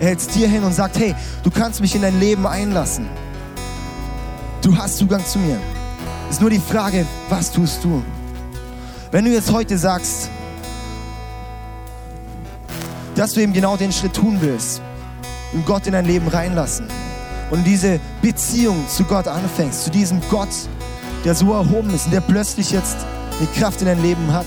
Er 0.00 0.08
hält 0.08 0.20
es 0.20 0.28
dir 0.28 0.48
hin 0.48 0.64
und 0.64 0.72
sagt, 0.72 0.98
hey, 0.98 1.14
du 1.42 1.50
kannst 1.50 1.80
mich 1.80 1.94
in 1.94 2.02
dein 2.02 2.18
Leben 2.18 2.46
einlassen. 2.46 3.06
Du 4.62 4.76
hast 4.76 4.96
Zugang 4.96 5.24
zu 5.24 5.38
mir. 5.38 5.58
Ist 6.30 6.40
nur 6.40 6.50
die 6.50 6.58
Frage, 6.58 7.06
was 7.28 7.52
tust 7.52 7.84
du? 7.84 8.02
Wenn 9.10 9.26
du 9.26 9.30
jetzt 9.30 9.52
heute 9.52 9.76
sagst, 9.76 10.30
dass 13.14 13.32
du 13.32 13.40
eben 13.40 13.52
genau 13.52 13.76
den 13.76 13.92
Schritt 13.92 14.14
tun 14.14 14.38
willst 14.40 14.80
und 15.52 15.64
Gott 15.66 15.86
in 15.86 15.92
dein 15.92 16.06
Leben 16.06 16.26
reinlassen 16.26 16.86
und 17.50 17.64
diese 17.64 18.00
Beziehung 18.22 18.88
zu 18.88 19.04
Gott 19.04 19.28
anfängst, 19.28 19.84
zu 19.84 19.90
diesem 19.90 20.20
Gott, 20.30 20.48
der 21.24 21.34
so 21.34 21.52
erhoben 21.52 21.94
ist 21.94 22.06
und 22.06 22.12
der 22.12 22.22
plötzlich 22.22 22.70
jetzt 22.72 22.96
eine 23.38 23.48
Kraft 23.48 23.80
in 23.82 23.86
dein 23.86 24.02
Leben 24.02 24.32
hat, 24.32 24.46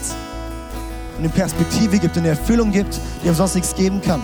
und 1.17 1.23
eine 1.23 1.29
Perspektive 1.29 1.97
gibt 1.99 2.15
und 2.15 2.23
eine 2.23 2.29
Erfüllung 2.29 2.71
gibt, 2.71 2.99
die 3.23 3.27
ihm 3.27 3.33
sonst 3.33 3.55
nichts 3.55 3.75
geben 3.75 4.01
kann. 4.01 4.21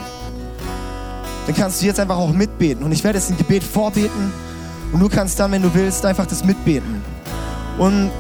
Dann 1.48 1.56
kannst 1.56 1.82
du 1.82 1.86
jetzt 1.86 2.00
einfach 2.00 2.18
auch 2.18 2.32
mitbeten. 2.32 2.84
Und 2.84 2.92
ich 2.92 3.04
werde 3.04 3.18
jetzt 3.18 3.30
ein 3.30 3.38
Gebet 3.38 3.64
vorbeten 3.64 4.32
und 4.92 5.00
du 5.00 5.10
kannst 5.10 5.40
dann, 5.40 5.52
wenn 5.52 5.62
du 5.62 5.74
willst, 5.74 6.06
einfach 6.06 6.26
das 6.26 6.44
mitbeten. 6.46 7.02
Und 7.78 8.12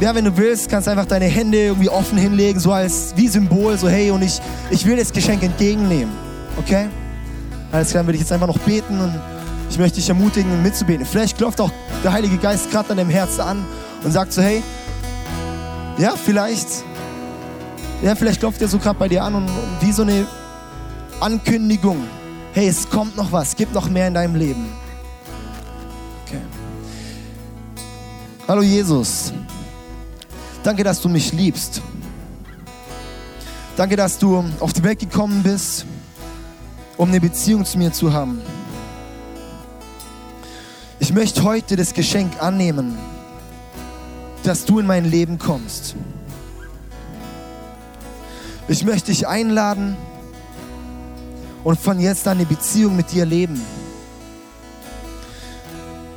ja, 0.00 0.14
wenn 0.14 0.24
du 0.24 0.36
willst, 0.36 0.68
kannst 0.68 0.86
du 0.86 0.92
einfach 0.92 1.06
deine 1.06 1.26
Hände 1.26 1.58
irgendwie 1.58 1.88
offen 1.88 2.16
hinlegen, 2.16 2.60
so 2.60 2.72
als 2.72 3.12
wie 3.16 3.28
Symbol, 3.28 3.76
so 3.76 3.88
hey, 3.88 4.10
und 4.10 4.22
ich, 4.22 4.40
ich 4.70 4.86
will 4.86 4.96
das 4.96 5.12
Geschenk 5.12 5.42
entgegennehmen. 5.42 6.12
Okay? 6.58 6.88
Alles 7.72 7.90
klar, 7.90 8.00
dann 8.00 8.06
würde 8.06 8.16
ich 8.16 8.22
jetzt 8.22 8.32
einfach 8.32 8.46
noch 8.46 8.58
beten 8.58 9.00
und 9.00 9.20
ich 9.70 9.78
möchte 9.78 9.96
dich 9.96 10.08
ermutigen, 10.08 10.62
mitzubeten. 10.62 11.06
Vielleicht 11.06 11.38
klopft 11.38 11.60
auch 11.60 11.70
der 12.04 12.12
Heilige 12.12 12.36
Geist 12.36 12.70
gerade 12.70 12.90
an 12.90 12.96
deinem 12.98 13.10
Herzen 13.10 13.40
an 13.40 13.64
und 14.04 14.12
sagt 14.12 14.32
so, 14.32 14.42
hey, 14.42 14.62
ja, 15.98 16.14
vielleicht, 16.16 16.68
ja, 18.02 18.16
vielleicht 18.16 18.40
klopft 18.40 18.60
er 18.60 18.68
so 18.68 18.78
gerade 18.78 18.98
bei 18.98 19.08
dir 19.08 19.22
an 19.22 19.34
und, 19.34 19.48
wie 19.80 19.92
so 19.92 20.02
eine 20.02 20.26
Ankündigung, 21.20 22.04
hey, 22.52 22.66
es 22.66 22.90
kommt 22.90 23.16
noch 23.16 23.30
was, 23.30 23.54
gibt 23.54 23.72
noch 23.72 23.88
mehr 23.88 24.08
in 24.08 24.14
deinem 24.14 24.34
Leben. 24.34 24.66
Okay. 26.26 26.40
Hallo 28.48 28.62
Jesus, 28.62 29.32
danke, 30.64 30.82
dass 30.82 31.00
du 31.00 31.08
mich 31.08 31.32
liebst. 31.32 31.80
Danke, 33.76 33.96
dass 33.96 34.18
du 34.18 34.44
auf 34.60 34.72
die 34.72 34.82
Welt 34.82 34.98
gekommen 34.98 35.42
bist, 35.42 35.86
um 36.96 37.08
eine 37.08 37.20
Beziehung 37.20 37.64
zu 37.64 37.78
mir 37.78 37.92
zu 37.92 38.12
haben. 38.12 38.42
Ich 40.98 41.12
möchte 41.12 41.42
heute 41.42 41.76
das 41.76 41.94
Geschenk 41.94 42.42
annehmen, 42.42 42.98
dass 44.42 44.64
du 44.64 44.78
in 44.80 44.86
mein 44.86 45.04
Leben 45.04 45.38
kommst. 45.38 45.94
Ich 48.68 48.84
möchte 48.84 49.10
dich 49.10 49.26
einladen 49.26 49.96
und 51.64 51.78
von 51.78 52.00
jetzt 52.00 52.26
an 52.26 52.38
eine 52.38 52.46
Beziehung 52.46 52.96
mit 52.96 53.12
dir 53.12 53.26
leben. 53.26 53.60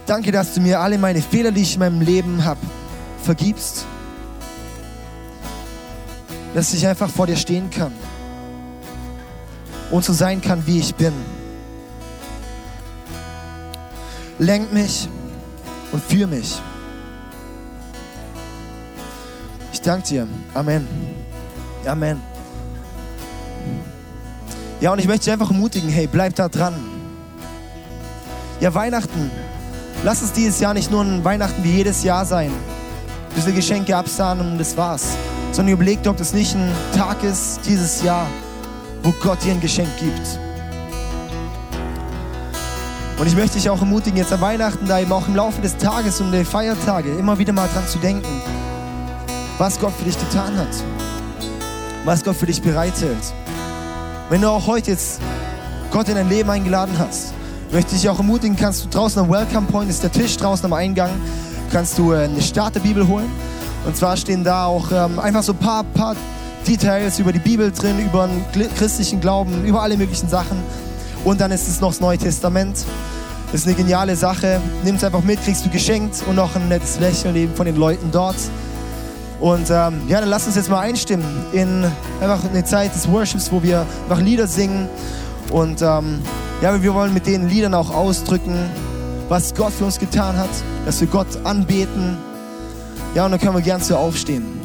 Danke, 0.05 0.31
dass 0.31 0.53
du 0.53 0.61
mir 0.61 0.79
alle 0.79 0.97
meine 0.97 1.21
Fehler, 1.21 1.51
die 1.51 1.61
ich 1.61 1.73
in 1.73 1.79
meinem 1.79 2.01
Leben 2.01 2.45
habe, 2.45 2.59
vergibst. 3.23 3.85
Dass 6.53 6.73
ich 6.73 6.87
einfach 6.87 7.09
vor 7.09 7.27
dir 7.27 7.35
stehen 7.35 7.69
kann 7.69 7.91
und 9.91 10.05
so 10.05 10.13
sein 10.13 10.41
kann, 10.41 10.65
wie 10.67 10.79
ich 10.79 10.95
bin. 10.95 11.13
lenk 14.39 14.71
mich 14.73 15.07
und 15.91 16.03
führ 16.03 16.27
mich. 16.27 16.61
Ich 19.71 19.81
danke 19.81 20.07
dir. 20.07 20.27
Amen. 20.53 20.87
Amen. 21.85 22.34
Ja, 24.81 24.91
und 24.91 24.99
ich 24.99 25.07
möchte 25.07 25.25
dich 25.25 25.33
einfach 25.33 25.51
ermutigen, 25.51 25.89
hey, 25.89 26.07
bleib 26.07 26.35
da 26.35 26.49
dran. 26.49 26.73
Ja, 28.59 28.73
Weihnachten. 28.73 29.31
Lass 30.03 30.21
es 30.21 30.33
dieses 30.33 30.59
Jahr 30.59 30.73
nicht 30.73 30.91
nur 30.91 31.01
ein 31.01 31.23
Weihnachten 31.23 31.63
wie 31.63 31.71
jedes 31.71 32.03
Jahr 32.03 32.25
sein. 32.25 32.51
Diese 33.35 33.53
Geschenke 33.53 33.95
absahnen 33.95 34.51
und 34.51 34.57
das 34.57 34.75
war's. 34.75 35.15
Sondern 35.51 35.73
überleg 35.73 36.03
dir, 36.03 36.09
ob 36.09 36.17
das 36.17 36.33
nicht 36.33 36.55
ein 36.55 36.69
Tag 36.95 37.23
ist 37.23 37.61
dieses 37.65 38.03
Jahr, 38.03 38.27
wo 39.01 39.13
Gott 39.21 39.43
dir 39.43 39.53
ein 39.53 39.61
Geschenk 39.61 39.89
gibt. 39.97 40.39
Und 43.17 43.27
ich 43.27 43.35
möchte 43.35 43.57
dich 43.57 43.69
auch 43.69 43.79
ermutigen, 43.79 44.17
jetzt 44.17 44.33
an 44.33 44.41
Weihnachten, 44.41 44.85
da 44.87 44.99
eben 44.99 45.11
auch 45.13 45.25
im 45.27 45.35
Laufe 45.35 45.61
des 45.61 45.77
Tages 45.77 46.19
und 46.19 46.33
der 46.33 46.45
Feiertage 46.45 47.11
immer 47.17 47.37
wieder 47.37 47.53
mal 47.53 47.69
dran 47.73 47.87
zu 47.87 47.97
denken, 47.99 48.27
was 49.57 49.79
Gott 49.79 49.93
für 49.93 50.03
dich 50.03 50.19
getan 50.19 50.57
hat, 50.57 50.67
was 52.03 52.25
Gott 52.25 52.35
für 52.35 52.45
dich 52.45 52.61
bereithält. 52.61 53.33
Wenn 54.27 54.41
du 54.41 54.49
auch 54.49 54.65
heute 54.65 54.89
jetzt 54.89 55.21
Gott 55.91 56.09
in 56.09 56.15
dein 56.15 56.27
Leben 56.29 56.49
eingeladen 56.49 56.95
hast, 56.97 57.31
möchte 57.71 57.93
ich 57.93 58.01
dich 58.01 58.09
auch 58.09 58.17
ermutigen, 58.17 58.55
kannst 58.55 58.83
du 58.83 58.89
draußen 58.89 59.21
am 59.21 59.29
Welcome 59.29 59.67
Point, 59.67 59.87
ist 59.87 60.01
der 60.01 60.11
Tisch 60.11 60.35
draußen 60.37 60.65
am 60.65 60.73
Eingang, 60.73 61.11
kannst 61.71 61.95
du 61.99 62.11
äh, 62.11 62.23
eine 62.23 62.41
Starterbibel 62.41 63.07
holen. 63.07 63.31
Und 63.85 63.95
zwar 63.95 64.17
stehen 64.17 64.43
da 64.43 64.65
auch 64.65 64.91
ähm, 64.91 65.19
einfach 65.19 65.43
so 65.43 65.51
ein 65.51 65.59
paar, 65.59 65.83
paar 65.83 66.15
Details 66.67 67.19
über 67.19 67.31
die 67.31 67.39
Bibel 67.39 67.71
drin, 67.71 67.99
über 67.99 68.27
den 68.27 68.67
christlichen 68.73 69.21
Glauben, 69.21 69.63
über 69.63 69.83
alle 69.83 69.95
möglichen 69.95 70.27
Sachen. 70.27 70.57
Und 71.23 71.39
dann 71.39 71.51
ist 71.51 71.67
es 71.67 71.79
noch 71.79 71.89
das 71.89 71.99
Neue 71.99 72.17
Testament. 72.17 72.83
Das 73.51 73.61
ist 73.61 73.67
eine 73.67 73.75
geniale 73.75 74.15
Sache. 74.15 74.59
Nimm 74.83 74.95
es 74.95 75.03
einfach 75.03 75.21
mit, 75.21 75.39
kriegst 75.43 75.63
du 75.63 75.69
geschenkt 75.69 76.23
und 76.27 76.35
noch 76.35 76.55
ein 76.55 76.67
nettes 76.67 76.99
Lächeln 76.99 77.35
eben 77.35 77.53
von 77.53 77.67
den 77.67 77.75
Leuten 77.75 78.09
dort. 78.11 78.37
Und 79.39 79.69
ähm, 79.69 80.01
ja, 80.07 80.19
dann 80.21 80.29
lass 80.29 80.47
uns 80.47 80.55
jetzt 80.55 80.69
mal 80.69 80.79
einstimmen 80.79 81.25
in 81.51 81.85
einfach 82.21 82.43
eine 82.49 82.63
Zeit 82.63 82.95
des 82.95 83.09
Worships, 83.09 83.51
wo 83.51 83.61
wir 83.61 83.85
einfach 84.09 84.21
Lieder 84.21 84.47
singen. 84.47 84.89
Und 85.51 85.81
ähm, 85.81 86.21
ja, 86.61 86.81
wir 86.81 86.93
wollen 86.93 87.13
mit 87.13 87.27
den 87.27 87.49
Liedern 87.49 87.73
auch 87.73 87.93
ausdrücken, 87.93 88.57
was 89.27 89.53
Gott 89.53 89.73
für 89.73 89.85
uns 89.85 89.99
getan 89.99 90.37
hat, 90.37 90.49
dass 90.85 91.01
wir 91.01 91.07
Gott 91.07 91.27
anbeten. 91.43 92.17
Ja, 93.13 93.25
und 93.25 93.31
dann 93.31 93.39
können 93.39 93.55
wir 93.55 93.61
gern 93.61 93.81
zu 93.81 93.97
aufstehen. 93.97 94.64